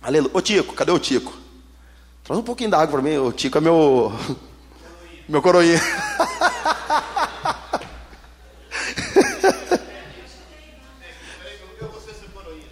[0.02, 0.30] Aleluia.
[0.34, 1.36] Ô Tico, cadê o Tico?
[2.24, 3.18] Traz um pouquinho d'água para mim.
[3.18, 4.12] O Tico é meu.
[5.28, 5.78] Meu coroinha.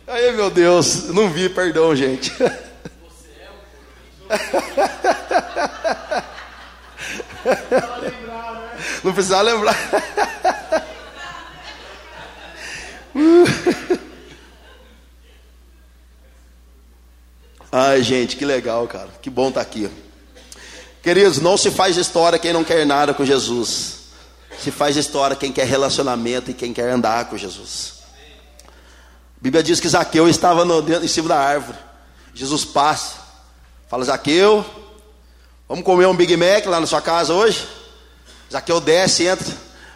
[0.06, 2.32] Aí, meu Deus, não vi, perdão, gente.
[9.04, 9.76] Não precisava lembrar.
[17.70, 19.10] Ai, gente, que legal, cara.
[19.20, 19.90] Que bom estar tá aqui.
[21.02, 24.06] Queridos, não se faz história quem não quer nada com Jesus.
[24.58, 27.96] Se faz história quem quer relacionamento e quem quer andar com Jesus.
[28.66, 31.78] A Bíblia diz que Zaqueu estava no, em cima da árvore.
[32.34, 33.25] Jesus passa.
[33.88, 34.64] Fala, Zaqueu,
[35.68, 37.66] vamos comer um Big Mac lá na sua casa hoje?
[38.50, 39.46] Zaqueu desce, entra,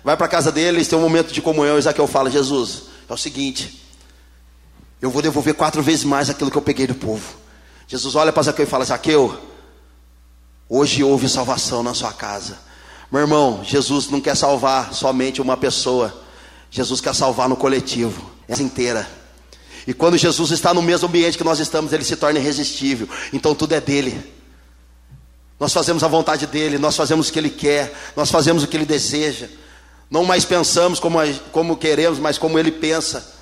[0.05, 1.77] vai para a casa dele, eles têm um momento de comunhão.
[1.77, 3.85] E Zaqueu fala: Jesus, é o seguinte,
[5.03, 7.35] eu vou devolver quatro vezes mais aquilo que eu peguei do povo.
[7.89, 9.37] Jesus olha para Zaqueu e fala: Zaqueu,
[10.69, 12.59] hoje houve salvação na sua casa.
[13.11, 16.15] Meu irmão, Jesus não quer salvar somente uma pessoa,
[16.71, 19.20] Jesus quer salvar no coletivo, essa inteira.
[19.91, 23.09] E quando Jesus está no mesmo ambiente que nós estamos, ele se torna irresistível.
[23.33, 24.23] Então tudo é dele.
[25.59, 28.77] Nós fazemos a vontade dele, nós fazemos o que ele quer, nós fazemos o que
[28.77, 29.49] ele deseja.
[30.09, 31.19] Não mais pensamos como,
[31.51, 33.35] como queremos, mas como ele pensa.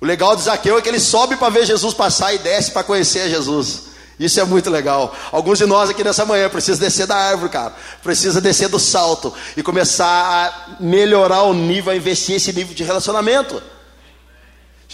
[0.00, 2.82] O legal de Zaqueu é que ele sobe para ver Jesus passar e desce para
[2.82, 3.82] conhecer Jesus.
[4.18, 5.14] Isso é muito legal.
[5.30, 7.74] Alguns de nós aqui nessa manhã precisam descer da árvore, cara.
[8.02, 12.82] Precisa descer do salto e começar a melhorar o nível, a investir esse nível de
[12.82, 13.73] relacionamento.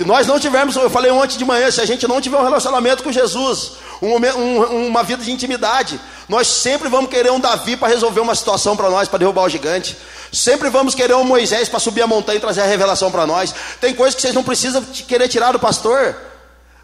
[0.01, 2.43] Se nós não tivermos, eu falei ontem de manhã, se a gente não tiver um
[2.43, 7.77] relacionamento com Jesus, um, um, uma vida de intimidade, nós sempre vamos querer um Davi
[7.77, 9.95] para resolver uma situação para nós, para derrubar o gigante.
[10.33, 13.55] Sempre vamos querer um Moisés para subir a montanha e trazer a revelação para nós.
[13.79, 16.17] Tem coisas que vocês não precisam querer tirar do pastor,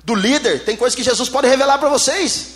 [0.05, 0.67] do líder.
[0.67, 2.49] Tem coisas que Jesus pode revelar para vocês.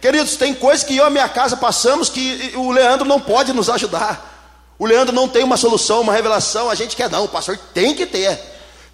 [0.00, 3.70] Queridos, tem coisas que eu e minha casa passamos que o Leandro não pode nos
[3.70, 4.74] ajudar.
[4.76, 6.68] O Leandro não tem uma solução, uma revelação.
[6.68, 8.49] A gente quer, não, o pastor tem que ter.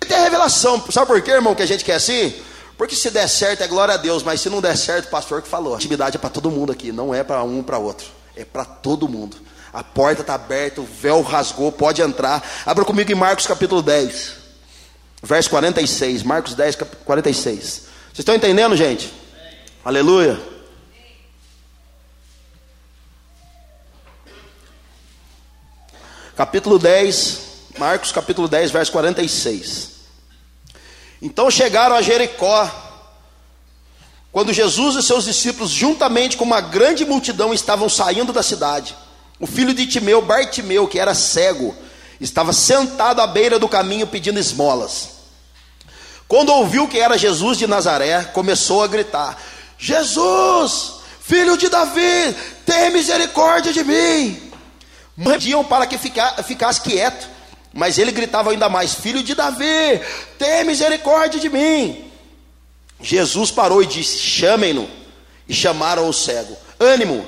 [0.07, 2.35] Tem a revelação, sabe por quê, irmão, que a gente quer assim?
[2.77, 5.41] Porque se der certo é glória a Deus, mas se não der certo, o pastor
[5.41, 8.07] que falou, a intimidade é para todo mundo aqui, não é para um para outro,
[8.37, 9.37] é para todo mundo.
[9.73, 12.43] A porta está aberta, o véu rasgou, pode entrar.
[12.65, 14.33] Abra comigo em Marcos capítulo 10,
[15.23, 16.23] verso 46.
[16.23, 17.59] Marcos 10, 46.
[17.59, 17.85] Vocês
[18.19, 19.13] estão entendendo, gente?
[19.85, 20.41] Aleluia.
[26.37, 27.41] Capítulo 10,
[27.79, 29.96] Marcos capítulo 10, verso 46.
[31.21, 32.71] Então chegaram a Jericó,
[34.31, 38.95] quando Jesus e seus discípulos, juntamente com uma grande multidão, estavam saindo da cidade.
[39.41, 41.75] O filho de Timeu, Bartimeu, que era cego,
[42.21, 45.11] estava sentado à beira do caminho pedindo esmolas.
[46.29, 49.41] Quando ouviu que era Jesus de Nazaré, começou a gritar:
[49.79, 54.41] Jesus, Filho de Davi, tem misericórdia de mim.
[55.17, 57.29] Mandiam para que ficasse quieto,
[57.77, 60.01] mas ele gritava ainda mais: Filho de Davi,
[60.39, 62.11] tem misericórdia de mim.
[63.01, 64.89] Jesus parou e disse: Chamem-no.
[65.47, 67.25] E chamaram o cego: Ânimo,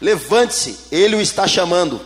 [0.00, 1.98] levante-se, ele o está chamando.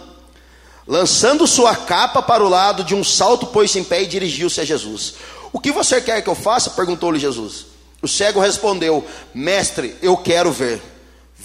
[0.87, 4.65] Lançando sua capa para o lado, de um salto pôs-se em pé e dirigiu-se a
[4.65, 5.15] Jesus.
[5.53, 6.71] O que você quer que eu faça?
[6.71, 7.67] perguntou-lhe Jesus.
[8.01, 10.81] O cego respondeu: Mestre, eu quero ver.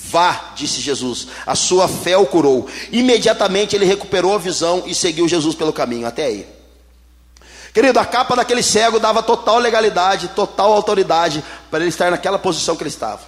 [0.07, 2.67] Vá, disse Jesus, a sua fé o curou.
[2.91, 6.47] Imediatamente ele recuperou a visão e seguiu Jesus pelo caminho, até aí.
[7.73, 12.75] Querido, a capa daquele cego dava total legalidade, total autoridade para ele estar naquela posição
[12.75, 13.21] que ele estava.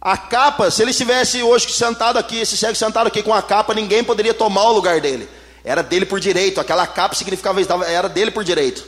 [0.00, 3.74] A capa, se ele estivesse hoje sentado aqui, esse cego sentado aqui com a capa,
[3.74, 5.28] ninguém poderia tomar o lugar dele.
[5.64, 8.84] Era dele por direito, aquela capa significava era dele por direito.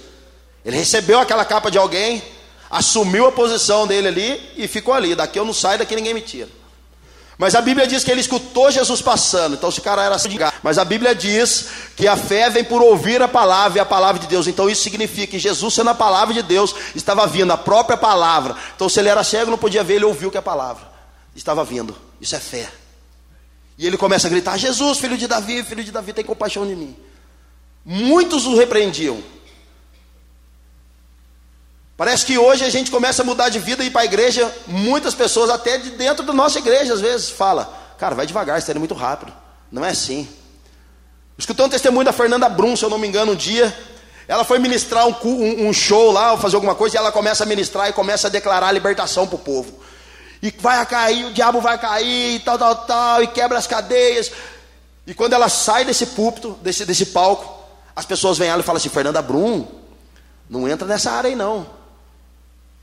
[0.65, 2.23] Ele recebeu aquela capa de alguém,
[2.71, 5.15] assumiu a posição dele ali e ficou ali.
[5.15, 6.49] Daqui eu não saio, daqui ninguém me tira.
[7.37, 10.29] Mas a Bíblia diz que ele escutou Jesus passando, então esse cara era assim.
[10.63, 14.21] Mas a Bíblia diz que a fé vem por ouvir a palavra e a palavra
[14.21, 14.47] de Deus.
[14.47, 18.55] Então isso significa que Jesus, sendo a palavra de Deus, estava vindo, a própria palavra.
[18.77, 20.87] Então se ele era cego, não podia ver, ele ouviu que a palavra
[21.35, 21.97] estava vindo.
[22.21, 22.69] Isso é fé.
[23.79, 26.77] E ele começa a gritar: Jesus, filho de Davi, filho de Davi, tem compaixão de
[26.77, 26.95] mim.
[27.83, 29.19] Muitos o repreendiam.
[32.01, 34.51] Parece que hoje a gente começa a mudar de vida e ir para a igreja.
[34.67, 38.73] Muitas pessoas, até de dentro da nossa igreja, às vezes, fala: Cara, vai devagar, está
[38.73, 39.31] indo muito rápido.
[39.71, 40.27] Não é assim.
[41.37, 43.79] Escutei um testemunho da Fernanda Brum, se eu não me engano, um dia.
[44.27, 47.45] Ela foi ministrar um, um, um show lá, ou fazer alguma coisa, e ela começa
[47.45, 49.71] a ministrar e começa a declarar a libertação para o povo.
[50.43, 54.33] E vai cair, o diabo vai cair, e tal, tal, tal, e quebra as cadeias.
[55.07, 57.63] E quando ela sai desse púlpito, desse, desse palco,
[57.95, 59.69] as pessoas vêm ela e falam assim: Fernanda Brum,
[60.49, 61.79] não entra nessa área aí não.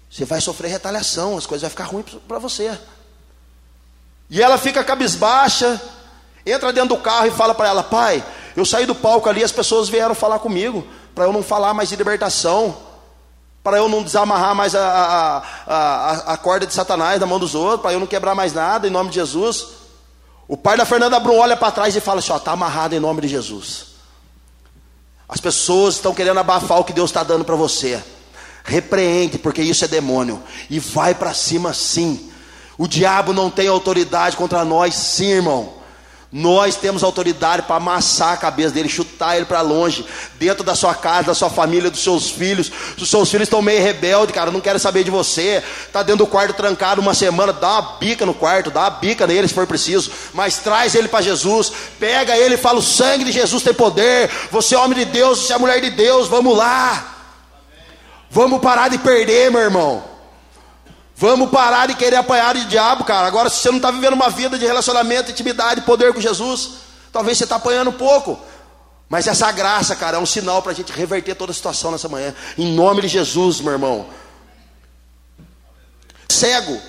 [0.10, 2.78] Você vai sofrer retaliação, as coisas vão ficar ruins para você.
[4.30, 5.82] E ela fica cabisbaixa,
[6.46, 8.24] entra dentro do carro e fala para ela: Pai,
[8.56, 11.90] eu saí do palco ali, as pessoas vieram falar comigo, para eu não falar mais
[11.90, 12.76] de libertação,
[13.64, 17.54] para eu não desamarrar mais a, a, a, a, corda de Satanás da mão dos
[17.54, 19.68] outros, para eu não quebrar mais nada, em nome de Jesus.
[20.48, 23.00] O pai da Fernanda Brum olha para trás e fala assim: Ó, está amarrado em
[23.00, 23.88] nome de Jesus.
[25.28, 28.02] As pessoas estão querendo abafar o que Deus está dando para você
[28.68, 32.30] repreende, porque isso é demônio, e vai para cima sim.
[32.78, 35.78] O diabo não tem autoridade contra nós, sim, irmão.
[36.30, 40.06] Nós temos autoridade para amassar a cabeça dele, chutar ele para longe,
[40.38, 42.70] dentro da sua casa, da sua família, dos seus filhos.
[42.98, 46.26] Se os seus filhos estão meio rebeldes, cara, não querem saber de você, está dentro
[46.26, 49.54] do quarto trancado uma semana, dá uma bica no quarto, dá uma bica nele se
[49.54, 53.64] for preciso, mas traz ele para Jesus, pega ele e fala: o sangue de Jesus
[53.64, 57.17] tem poder, você é homem de Deus, você é mulher de Deus, vamos lá.
[58.30, 60.04] Vamos parar de perder, meu irmão.
[61.16, 63.28] Vamos parar de querer apanhar de diabo, cara.
[63.28, 66.74] Agora, se você não está vivendo uma vida de relacionamento, intimidade, poder com Jesus,
[67.12, 68.40] talvez você está apanhando um pouco.
[69.10, 72.10] Mas essa graça, cara, é um sinal para a gente reverter toda a situação nessa
[72.10, 72.36] manhã.
[72.58, 74.06] Em nome de Jesus, meu irmão.
[76.30, 76.80] Cego,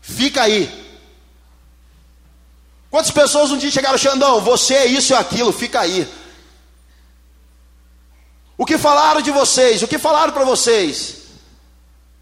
[0.00, 0.86] fica aí.
[2.90, 6.06] Quantas pessoas um dia chegaram, Xandão, você é isso e aquilo, fica aí.
[8.58, 9.82] O que falaram de vocês?
[9.82, 11.16] O que falaram para vocês?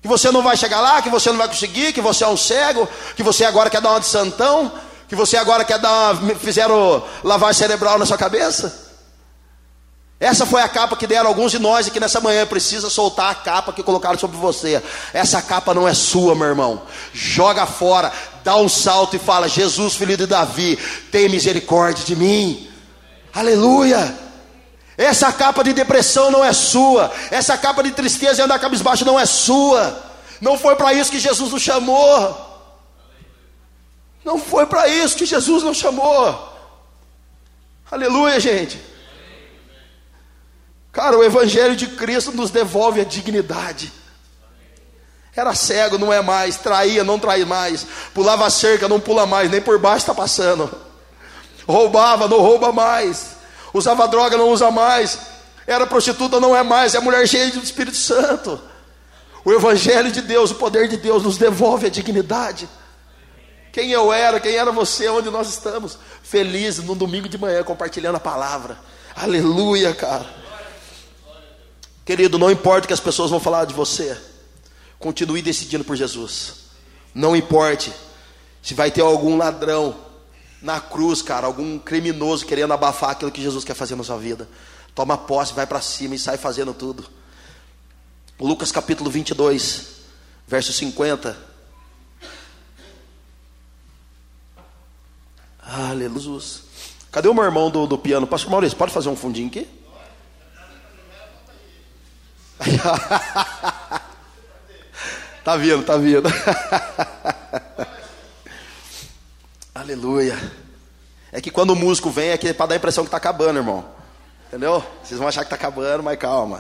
[0.03, 2.37] Que você não vai chegar lá, que você não vai conseguir, que você é um
[2.37, 4.73] cego, que você agora quer dar uma de santão,
[5.09, 8.83] que você agora quer dar uma, fizeram lavagem cerebral na sua cabeça?
[10.19, 12.47] Essa foi a capa que deram alguns de nós aqui nessa manhã.
[12.47, 14.83] Precisa soltar a capa que colocaram sobre você.
[15.13, 16.83] Essa capa não é sua, meu irmão.
[17.13, 20.79] Joga fora, dá um salto e fala: Jesus, filho de Davi,
[21.11, 22.71] tem misericórdia de mim.
[23.35, 24.24] Aleluia.
[24.97, 27.13] Essa capa de depressão não é sua.
[27.31, 30.03] Essa capa de tristeza e andar cabisbaixo não é sua.
[30.41, 32.53] Não foi para isso que Jesus nos chamou.
[34.25, 36.53] Não foi para isso que Jesus nos chamou.
[37.91, 38.81] Aleluia, gente.
[40.93, 43.93] Cara, o Evangelho de Cristo nos devolve a dignidade.
[45.35, 46.57] Era cego, não é mais.
[46.57, 47.85] Traía, não trai mais.
[48.15, 49.51] Pulava cerca, não pula mais.
[49.51, 50.71] Nem por baixo está passando.
[51.67, 53.34] Roubava, não rouba mais
[53.75, 55.19] usava droga, não usa mais,
[55.67, 58.61] era prostituta, não é mais, é mulher cheia do Espírito Santo.
[59.45, 62.69] O Evangelho de Deus, o poder de Deus nos devolve a dignidade.
[63.73, 68.17] Quem eu era, quem era você, onde nós estamos, felizes no domingo de manhã compartilhando
[68.17, 68.79] a palavra.
[69.15, 70.25] Aleluia, cara.
[72.05, 74.17] Querido, não importa o que as pessoas vão falar de você,
[74.99, 76.65] continue decidindo por Jesus.
[77.15, 77.93] Não importe
[78.63, 79.97] se vai ter algum ladrão
[80.65, 84.49] na cruz, cara, algum criminoso querendo abafar aquilo que Jesus quer fazer na sua vida.
[84.95, 87.05] Toma posse, vai para cima e sai fazendo tudo.
[88.41, 89.89] Lucas capítulo 22,
[90.49, 91.37] verso 50.
[95.63, 96.41] Aleluia.
[97.13, 98.27] Cadê o meu irmão do, do piano?
[98.27, 99.69] Pastor Maurício, pode fazer um fundinho aqui?
[105.45, 106.29] tá vindo, tá vindo.
[109.85, 110.41] Aleluia.
[111.31, 113.59] É que quando o músico vem é, é para dar a impressão que está acabando,
[113.59, 113.85] irmão.
[114.49, 114.83] Entendeu?
[115.03, 116.59] Vocês vão achar que está acabando, mas calma.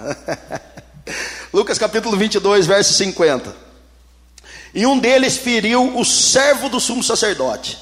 [1.50, 3.56] Lucas capítulo 22, verso 50.
[4.74, 7.78] E um deles feriu o servo do sumo sacerdote.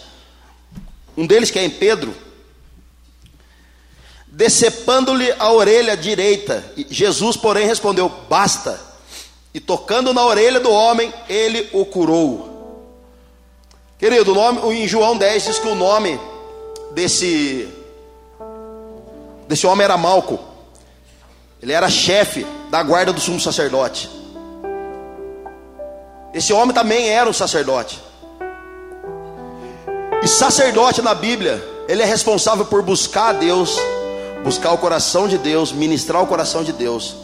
[1.17, 2.15] Um deles, que é em Pedro,
[4.29, 6.65] decepando-lhe a orelha direita.
[6.89, 8.81] Jesus, porém, respondeu: Basta.
[9.53, 12.52] E tocando na orelha do homem, ele o curou.
[14.03, 16.21] Querido, o nome, em João 10 diz que o nome
[16.91, 17.69] desse
[19.47, 20.41] desse homem era Malco.
[21.62, 24.11] Ele era chefe da guarda do sumo sacerdote.
[26.35, 28.03] Esse homem também era um sacerdote.
[30.21, 33.79] E sacerdote na Bíblia, ele é responsável por buscar a Deus,
[34.43, 37.15] buscar o coração de Deus, ministrar o coração de Deus.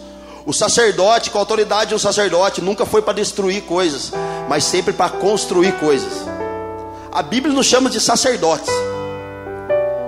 [0.47, 4.13] O sacerdote, com a autoridade de um sacerdote, nunca foi para destruir coisas,
[4.49, 6.39] mas sempre para construir coisas.
[7.19, 8.73] A Bíblia nos chama de sacerdotes.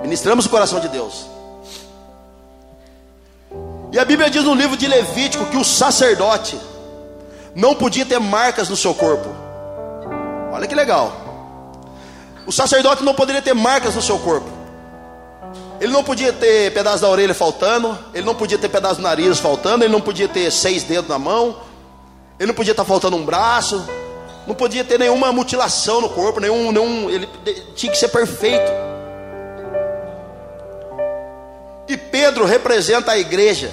[0.01, 1.25] Ministramos o coração de Deus.
[3.91, 6.57] E a Bíblia diz no livro de Levítico que o sacerdote
[7.53, 9.27] não podia ter marcas no seu corpo.
[10.53, 11.11] Olha que legal.
[12.47, 14.49] O sacerdote não poderia ter marcas no seu corpo.
[15.81, 19.37] Ele não podia ter pedaço da orelha faltando, ele não podia ter pedaço do nariz
[19.37, 21.57] faltando, ele não podia ter seis dedos na mão,
[22.39, 23.85] ele não podia estar faltando um braço,
[24.47, 27.27] não podia ter nenhuma mutilação no corpo, nenhum, nenhum ele
[27.75, 28.71] tinha que ser perfeito.
[31.87, 33.71] E Pedro representa a igreja.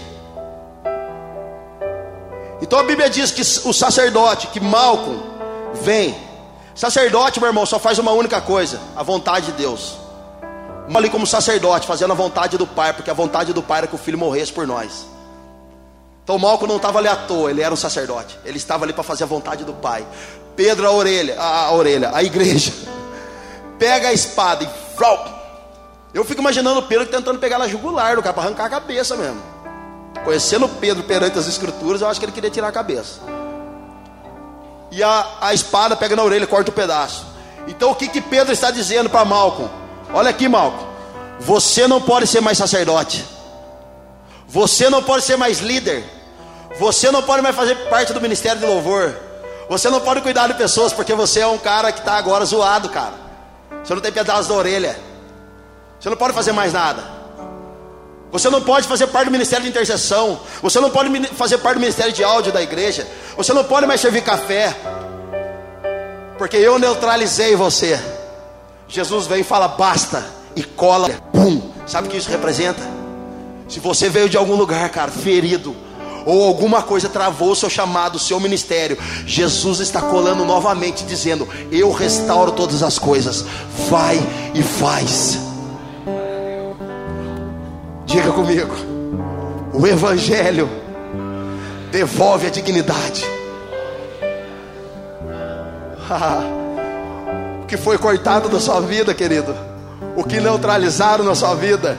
[2.61, 5.21] Então a Bíblia diz que o sacerdote, que Malcolm
[5.75, 6.17] vem.
[6.75, 9.97] Sacerdote, meu irmão, só faz uma única coisa: a vontade de Deus.
[10.93, 13.95] Ali como sacerdote, fazendo a vontade do Pai, porque a vontade do Pai era que
[13.95, 15.07] o filho morresse por nós.
[16.25, 18.39] Então Malcolm não estava ali à toa, ele era um sacerdote.
[18.45, 20.07] Ele estava ali para fazer a vontade do Pai.
[20.59, 22.73] Pedro a orelha, a, a orelha, a igreja.
[23.79, 24.69] Pega a espada e
[26.13, 29.41] eu fico imaginando Pedro tentando pegar na jugular do cara para arrancar a cabeça mesmo.
[30.25, 33.21] Conhecendo Pedro perante as escrituras, eu acho que ele queria tirar a cabeça.
[34.91, 37.25] E a, a espada pega na orelha, corta o um pedaço.
[37.69, 39.71] Então o que, que Pedro está dizendo para Malcolm?
[40.13, 40.89] Olha aqui, Malcolm.
[41.39, 43.25] Você não pode ser mais sacerdote.
[44.49, 46.03] Você não pode ser mais líder.
[46.81, 49.28] Você não pode mais fazer parte do ministério de louvor.
[49.69, 52.89] Você não pode cuidar de pessoas porque você é um cara que está agora zoado,
[52.89, 53.15] cara.
[53.85, 54.99] Você não tem pedaço da orelha.
[56.01, 57.03] Você não pode fazer mais nada.
[58.31, 60.41] Você não pode fazer parte do ministério de intercessão.
[60.63, 63.07] Você não pode fazer parte do ministério de áudio da igreja.
[63.37, 64.75] Você não pode mais servir café.
[66.39, 68.01] Porque eu neutralizei você.
[68.87, 70.25] Jesus vem e fala basta
[70.57, 71.09] e cola.
[71.33, 71.71] Pum.
[71.87, 72.83] Sabe o que isso representa?
[73.69, 75.77] Se você veio de algum lugar, cara, ferido,
[76.29, 81.49] ou alguma coisa travou o seu chamado, o seu ministério, Jesus está colando novamente, dizendo:
[81.73, 83.47] Eu restauro todas as coisas.
[83.89, 84.21] Vai
[84.55, 85.39] e faz.
[88.05, 88.75] Diga comigo.
[89.73, 90.69] O Evangelho
[91.91, 93.25] devolve a dignidade.
[97.63, 99.57] o que foi cortado da sua vida, querido.
[100.15, 101.99] O que neutralizaram na sua vida.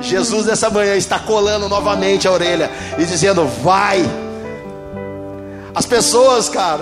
[0.00, 4.04] Jesus nessa manhã está colando novamente a orelha e dizendo: Vai.
[5.74, 6.80] As pessoas, cara,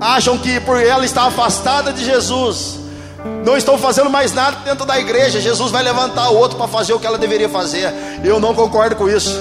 [0.00, 2.78] acham que por ela estar afastada de Jesus,
[3.44, 5.40] não estão fazendo mais nada dentro da igreja.
[5.40, 7.92] Jesus vai levantar o outro para fazer o que ela deveria fazer.
[8.22, 9.38] Eu não concordo com isso.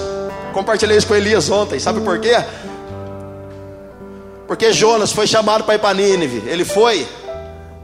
[0.53, 1.79] Compartilhei isso com Elias ontem.
[1.79, 2.43] Sabe por quê?
[4.47, 6.43] Porque Jonas foi chamado para ir para Nínive.
[6.49, 7.07] Ele foi?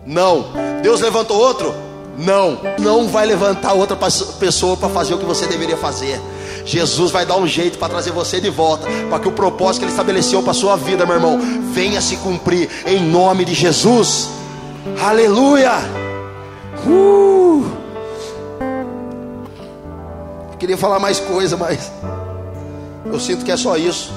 [0.05, 0.47] Não.
[0.81, 1.84] Deus levantou outro?
[2.17, 2.59] Não.
[2.79, 3.97] Não vai levantar outra
[4.39, 6.19] pessoa para fazer o que você deveria fazer.
[6.65, 9.85] Jesus vai dar um jeito para trazer você de volta, para que o propósito que
[9.85, 11.39] Ele estabeleceu para sua vida, meu irmão,
[11.73, 14.29] venha se cumprir em nome de Jesus.
[15.01, 15.73] Aleluia!
[16.87, 17.65] Uh!
[20.51, 21.91] Eu queria falar mais coisa, mas
[23.05, 24.11] eu sinto que é só isso.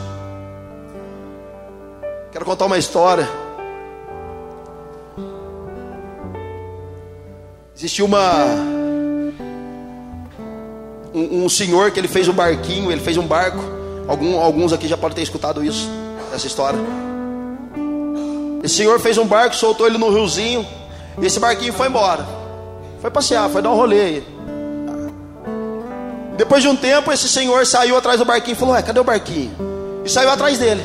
[2.32, 3.28] Quero contar uma história.
[7.78, 8.44] Existiu uma
[11.14, 13.60] um, um, senhor que ele fez um barquinho, ele fez um barco.
[14.08, 15.88] Algum, alguns aqui já podem ter escutado isso,
[16.34, 16.76] essa história.
[18.64, 20.66] Esse senhor fez um barco, soltou ele no riozinho.
[21.22, 22.26] E esse barquinho foi embora.
[23.00, 24.24] Foi passear, foi dar um rolê.
[26.36, 29.04] Depois de um tempo, esse senhor saiu atrás do barquinho e falou: Ué, cadê o
[29.04, 29.52] barquinho?
[30.04, 30.82] E saiu atrás dele.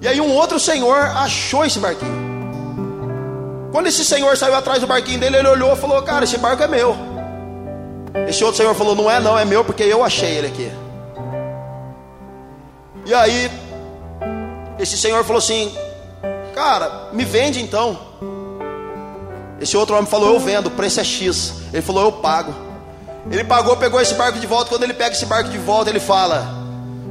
[0.00, 2.25] E aí um outro senhor achou esse barquinho.
[3.76, 6.62] Quando esse senhor saiu atrás do barquinho dele, ele olhou e falou: Cara, esse barco
[6.62, 6.96] é meu.
[8.26, 10.72] Esse outro senhor falou: Não é, não, é meu porque eu achei ele aqui.
[13.04, 13.50] E aí,
[14.78, 15.76] esse senhor falou assim:
[16.54, 17.98] Cara, me vende então.
[19.60, 21.56] Esse outro homem falou: Eu vendo, o preço é X.
[21.70, 22.54] Ele falou: Eu pago.
[23.30, 24.70] Ele pagou, pegou esse barco de volta.
[24.70, 26.48] Quando ele pega esse barco de volta, ele fala: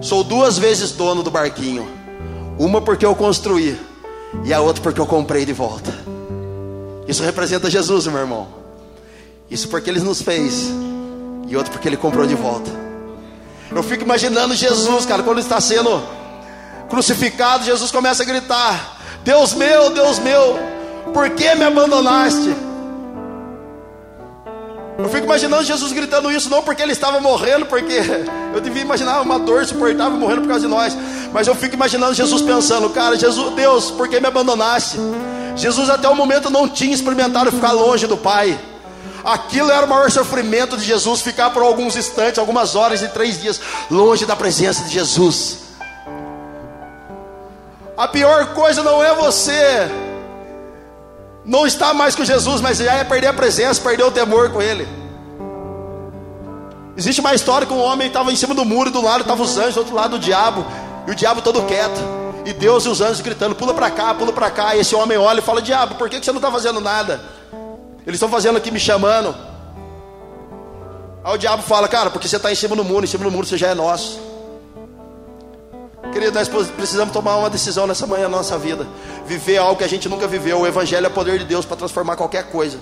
[0.02, 1.88] Sou duas vezes dono do barquinho.
[2.58, 3.80] Uma porque eu construí,
[4.44, 6.05] e a outra porque eu comprei de volta.
[7.08, 8.48] Isso representa Jesus, meu irmão.
[9.50, 10.70] Isso porque ele nos fez,
[11.48, 12.72] e outro porque ele comprou de volta.
[13.72, 16.02] Eu fico imaginando Jesus, cara, quando está sendo
[16.90, 20.58] crucificado, Jesus começa a gritar: Deus meu, Deus meu,
[21.14, 22.56] por que me abandonaste?
[24.98, 28.00] Eu fico imaginando Jesus gritando isso, não porque ele estava morrendo, porque
[28.54, 30.98] eu devia imaginar uma dor suportável morrendo por causa de nós,
[31.34, 34.98] mas eu fico imaginando Jesus pensando, cara, Jesus, Deus, por que me abandonaste?
[35.56, 38.60] Jesus até o momento não tinha experimentado ficar longe do Pai.
[39.24, 43.42] Aquilo era o maior sofrimento de Jesus, ficar por alguns instantes, algumas horas e três
[43.42, 45.60] dias longe da presença de Jesus.
[47.98, 49.90] A pior coisa não é você
[51.46, 54.62] não estar mais com Jesus, mas já é perder a presença, perder o temor com
[54.62, 54.88] Ele.
[56.98, 59.58] Existe uma história que um homem estava em cima do muro, do lado estavam os
[59.58, 60.66] anjos, do outro lado o diabo,
[61.08, 62.25] e o diabo todo quieto.
[62.46, 64.76] E Deus e os anjos gritando: pula para cá, pula para cá.
[64.76, 67.20] E esse homem olha e fala: Diabo, por que você não está fazendo nada?
[68.06, 69.36] Eles estão fazendo aqui me chamando.
[71.24, 73.32] Aí o diabo fala: Cara, porque você está em cima do muro, em cima do
[73.32, 74.24] muro você já é nosso.
[76.14, 78.88] Querido, nós precisamos tomar uma decisão nessa manhã na nossa vida.
[79.26, 80.60] Viver algo que a gente nunca viveu.
[80.62, 82.78] O Evangelho é poder de Deus para transformar qualquer coisa.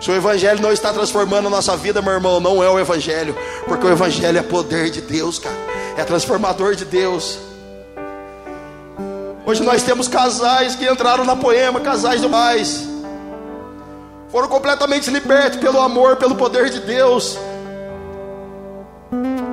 [0.00, 3.36] Se o Evangelho não está transformando a nossa vida, meu irmão, não é o Evangelho.
[3.66, 5.56] Porque o Evangelho é poder de Deus, cara.
[5.96, 7.38] É transformador de Deus.
[9.46, 12.88] Hoje nós temos casais que entraram na poema, casais demais.
[14.30, 17.36] Foram completamente libertos pelo amor, pelo poder de Deus.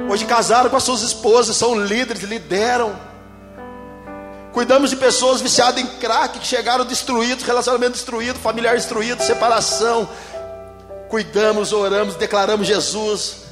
[0.10, 2.96] Hoje casaram com as suas esposas, são líderes, lideram.
[4.54, 10.08] Cuidamos de pessoas viciadas em crack, que chegaram destruídos, relacionamento destruído, familiar destruído, separação.
[11.10, 13.44] Cuidamos, oramos, declaramos Jesus,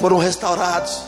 [0.00, 1.02] foram restaurados.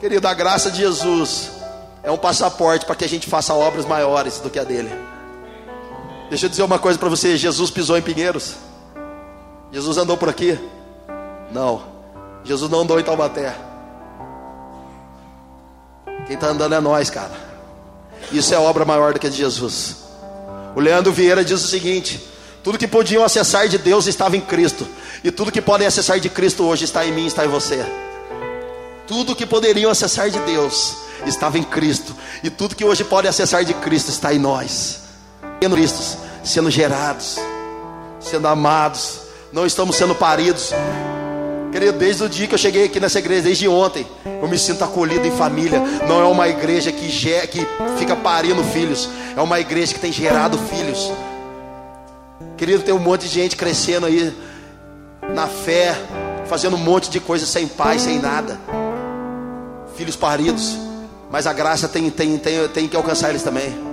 [0.00, 1.57] Querido, a graça de Jesus
[2.02, 4.90] é um passaporte para que a gente faça obras maiores do que a dele.
[6.28, 8.56] Deixa eu dizer uma coisa para você: Jesus pisou em Pinheiros?
[9.72, 10.58] Jesus andou por aqui?
[11.52, 11.82] Não.
[12.44, 13.54] Jesus não andou em Taubaté.
[16.26, 17.32] Quem está andando é nós, cara.
[18.32, 19.96] Isso é obra maior do que a de Jesus.
[20.74, 22.22] O Leandro Vieira diz o seguinte:
[22.62, 24.86] tudo que podiam acessar de Deus estava em Cristo,
[25.24, 27.84] e tudo que podem acessar de Cristo hoje está em mim, está em você.
[29.06, 33.64] Tudo que poderiam acessar de Deus estava em Cristo, e tudo que hoje pode acessar
[33.64, 35.00] de Cristo está em nós.
[35.60, 37.36] Sendo Cristo, sendo gerados,
[38.20, 39.20] sendo amados,
[39.52, 40.72] não estamos sendo paridos.
[41.72, 44.82] Querido, desde o dia que eu cheguei aqui nessa igreja, desde ontem, eu me sinto
[44.84, 45.80] acolhido em família.
[46.08, 47.66] Não é uma igreja que, que
[47.98, 51.12] fica parindo filhos, é uma igreja que tem gerado filhos.
[52.56, 54.34] Querido, tem um monte de gente crescendo aí
[55.34, 55.94] na fé,
[56.46, 58.58] fazendo um monte de coisa sem pai, sem nada.
[59.96, 60.87] Filhos paridos.
[61.30, 63.88] Mas a graça tem, tem, tem, tem que alcançar eles também.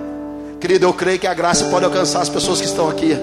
[0.59, 3.15] Querido, eu creio que a graça pode alcançar as pessoas que estão aqui.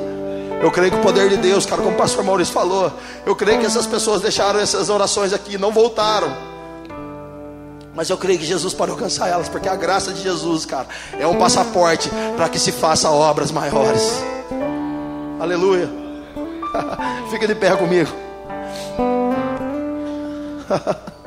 [0.63, 2.93] Eu creio que o poder de Deus, cara, como o pastor Maurício falou,
[3.27, 6.33] eu creio que essas pessoas deixaram essas orações aqui, não voltaram.
[7.95, 10.87] Mas eu creio que Jesus pode alcançar elas, porque a graça de Jesus, cara,
[11.19, 14.23] é um passaporte para que se faça obras maiores.
[15.41, 15.91] Aleluia.
[17.29, 18.11] Fica de pé comigo.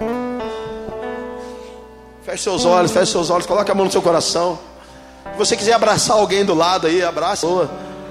[2.36, 4.60] Feche seus olhos, feche seus olhos, coloque a mão no seu coração.
[5.32, 7.48] Se você quiser abraçar alguém do lado aí, abraça.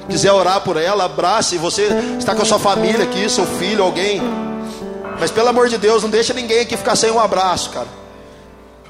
[0.08, 1.58] Quiser orar por ela, abrace.
[1.58, 4.22] Você está com a sua família aqui, seu filho, alguém.
[5.20, 7.86] Mas pelo amor de Deus, não deixa ninguém aqui ficar sem um abraço, cara.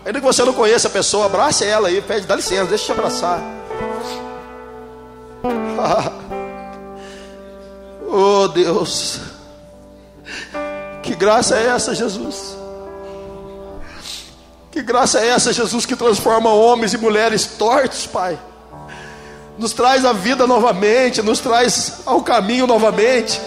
[0.06, 2.94] Ainda que você não conheça a pessoa, abrace ela aí, pede, dá licença, deixa eu
[2.94, 3.40] te abraçar.
[8.08, 9.18] oh Deus,
[11.02, 12.62] que graça é essa, Jesus?
[14.74, 18.36] Que graça é essa, Jesus, que transforma homens e mulheres tortos, Pai?
[19.56, 23.40] Nos traz a vida novamente, nos traz ao caminho novamente.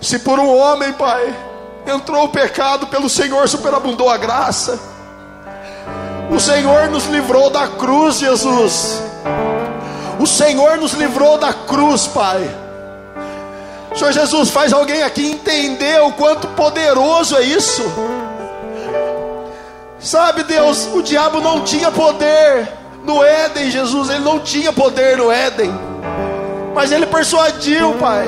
[0.00, 1.34] Se por um homem, Pai,
[1.88, 4.78] entrou o pecado, pelo Senhor superabundou a graça.
[6.30, 9.02] O Senhor nos livrou da cruz, Jesus.
[10.20, 12.48] O Senhor nos livrou da cruz, Pai.
[13.92, 17.82] Senhor Jesus, faz alguém aqui entender o quanto poderoso é isso.
[20.02, 22.68] Sabe, Deus, o diabo não tinha poder
[23.04, 25.72] no Éden, Jesus, ele não tinha poder no Éden.
[26.74, 28.26] Mas ele persuadiu, Pai.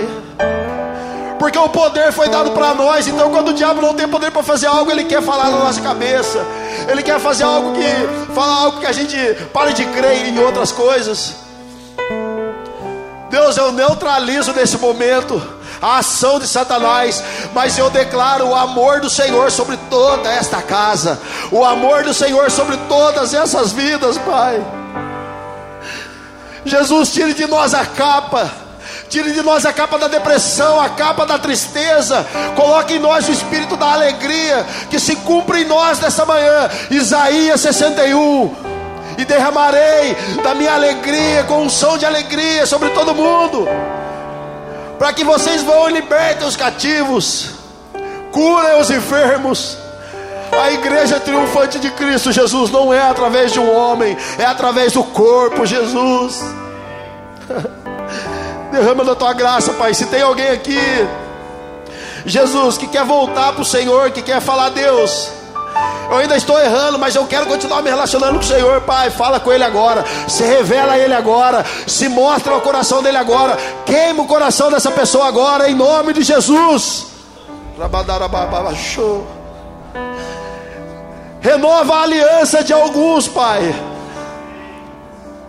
[1.38, 3.08] Porque o poder foi dado para nós.
[3.08, 5.80] Então, quando o diabo não tem poder para fazer algo, ele quer falar na nossa
[5.80, 6.44] cabeça.
[6.88, 9.16] Ele quer fazer algo que falar algo que a gente
[9.52, 11.34] pare de crer em outras coisas.
[13.30, 15.42] Deus, eu neutralizo nesse momento
[15.82, 17.22] a ação de Satanás,
[17.52, 21.20] mas eu declaro o amor do Senhor sobre toda esta casa,
[21.50, 24.62] o amor do Senhor sobre todas essas vidas, Pai.
[26.64, 28.50] Jesus, tire de nós a capa.
[29.08, 32.26] Tire de nós a capa da depressão, a capa da tristeza.
[32.56, 36.70] Coloque em nós o espírito da alegria que se cumpre em nós nessa manhã.
[36.90, 38.54] Isaías 61.
[39.18, 43.68] E derramarei da minha alegria com um som de alegria sobre todo mundo.
[44.98, 47.50] Para que vocês vão e libertem os cativos,
[48.32, 49.83] curem os enfermos.
[50.60, 55.04] A igreja triunfante de Cristo Jesus não é através de um homem, é através do
[55.04, 56.40] corpo, Jesus.
[58.72, 59.94] Derrama da tua graça, Pai.
[59.94, 60.78] Se tem alguém aqui,
[62.26, 65.30] Jesus, que quer voltar para o Senhor, que quer falar, Deus,
[66.10, 69.10] eu ainda estou errando, mas eu quero continuar me relacionando com o Senhor, Pai.
[69.10, 73.56] Fala com Ele agora, se revela a Ele agora, se mostra o coração dele agora,
[73.84, 77.06] queima o coração dessa pessoa agora, em nome de Jesus.
[81.44, 83.60] Renova a aliança de alguns, Pai.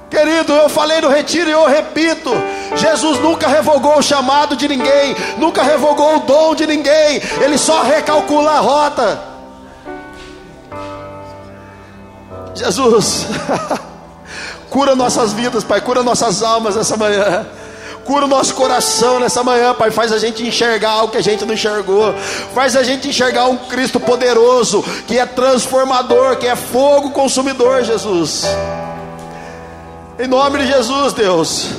[0.09, 2.31] Querido, eu falei no retiro e eu repito:
[2.75, 7.81] Jesus nunca revogou o chamado de ninguém, nunca revogou o dom de ninguém, ele só
[7.81, 9.19] recalcula a rota.
[12.53, 13.27] Jesus,
[14.69, 17.47] cura nossas vidas, Pai, cura nossas almas essa manhã.
[18.05, 19.89] Cura o nosso coração nessa manhã, Pai.
[19.89, 22.13] Faz a gente enxergar algo que a gente não enxergou.
[22.53, 28.45] Faz a gente enxergar um Cristo poderoso, que é transformador, que é fogo consumidor, Jesus.
[30.19, 31.69] Em nome de Jesus, Deus.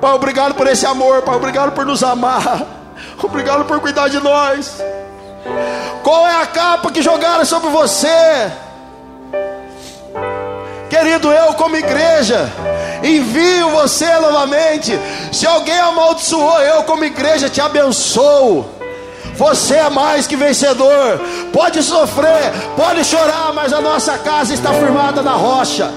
[0.00, 1.34] Pai, obrigado por esse amor, Pai.
[1.34, 2.64] Obrigado por nos amar.
[3.20, 4.80] Obrigado por cuidar de nós.
[6.02, 8.52] Qual é a capa que jogaram sobre você?
[10.88, 12.48] Querido, eu como igreja,
[13.06, 14.98] envio você novamente.
[15.32, 18.64] Se alguém amaldiçoou, eu como igreja te abençoo.
[19.36, 21.20] Você é mais que vencedor.
[21.52, 25.92] Pode sofrer, pode chorar, mas a nossa casa está firmada na rocha.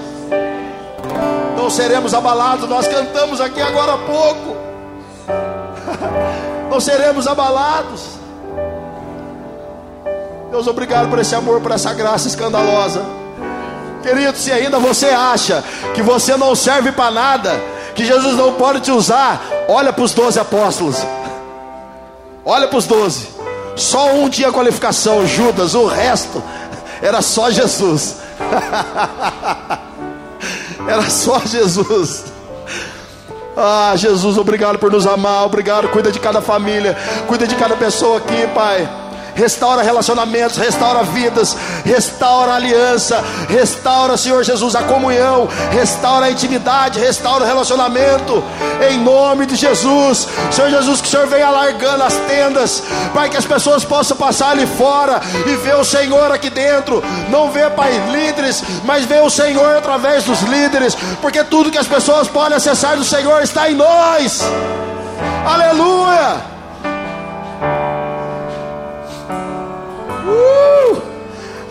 [1.58, 2.68] Não seremos abalados.
[2.68, 4.58] Nós cantamos aqui agora há pouco.
[6.70, 8.20] Não seremos abalados.
[10.52, 13.04] Deus, obrigado por esse amor, por essa graça escandalosa.
[14.02, 17.62] Querido, se ainda você acha que você não serve para nada,
[17.94, 20.98] que Jesus não pode te usar, olha para os doze apóstolos.
[22.46, 23.28] Olha para os doze.
[23.76, 26.42] Só um tinha qualificação, Judas, o resto
[27.02, 28.18] era só Jesus.
[30.88, 32.24] Era só Jesus.
[33.56, 35.46] Ah, Jesus, obrigado por nos amar.
[35.46, 36.98] Obrigado, cuida de cada família,
[37.28, 38.90] cuida de cada pessoa aqui, Pai
[39.40, 47.46] restaura relacionamentos, restaura vidas, restaura aliança, restaura, Senhor Jesus, a comunhão, restaura a intimidade, restaura
[47.46, 48.44] o relacionamento,
[48.90, 52.84] em nome de Jesus, Senhor Jesus, que o Senhor venha alargando as tendas,
[53.14, 57.50] Pai, que as pessoas possam passar ali fora e ver o Senhor aqui dentro, não
[57.50, 62.28] ver, Pai, líderes, mas ver o Senhor através dos líderes, porque tudo que as pessoas
[62.28, 64.42] podem acessar do Senhor está em nós,
[65.46, 66.59] aleluia.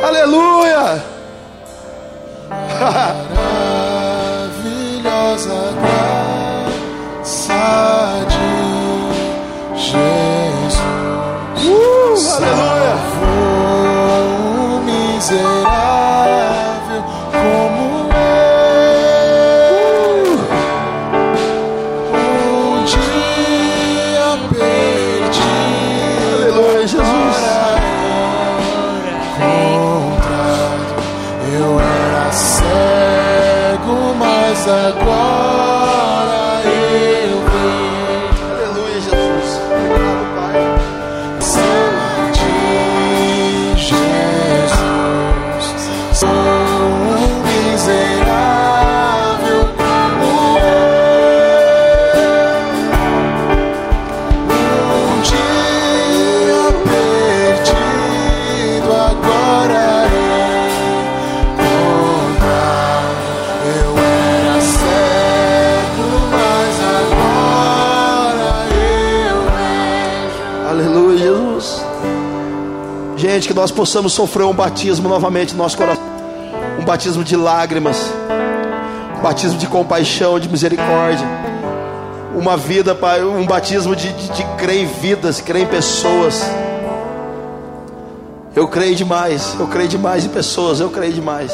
[0.01, 1.03] Aleluia!
[4.49, 5.74] Maravilhosa
[7.24, 7.64] graça
[8.28, 8.53] de
[9.76, 10.78] Jesus.
[10.78, 12.78] Uh, aleluia!
[73.39, 76.03] Gente, que nós possamos sofrer um batismo novamente no nosso coração.
[76.76, 77.97] Um batismo de lágrimas.
[79.16, 81.24] Um batismo de compaixão, de misericórdia.
[82.34, 86.43] uma vida, Pai, um batismo de, de, de crer em vidas, crer em pessoas.
[88.57, 91.53] Eu creio demais, eu creio demais em pessoas, eu creio demais.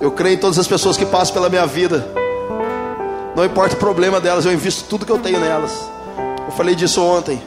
[0.00, 2.04] Eu creio em todas as pessoas que passam pela minha vida.
[3.36, 5.88] Não importa o problema delas, eu invisto tudo que eu tenho nelas.
[6.46, 7.40] Eu falei disso ontem.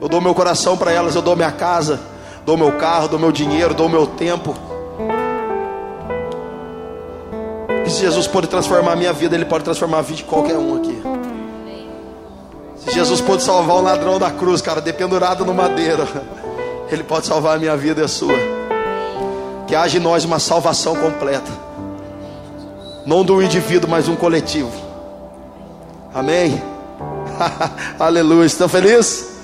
[0.00, 1.98] Eu dou meu coração para elas, eu dou minha casa,
[2.46, 4.54] dou meu carro, dou meu dinheiro, dou meu tempo.
[7.84, 10.56] E se Jesus pode transformar a minha vida, Ele pode transformar a vida de qualquer
[10.56, 11.02] um aqui.
[12.76, 16.06] Se Jesus pode salvar o ladrão da cruz, cara, dependurado no madeiro,
[16.92, 18.34] Ele pode salvar a minha vida e a sua.
[19.66, 21.50] Que haja em nós uma salvação completa,
[23.04, 24.72] não do indivíduo, mas um coletivo.
[26.14, 26.62] Amém?
[27.98, 28.46] Aleluia.
[28.46, 29.37] Estão felizes?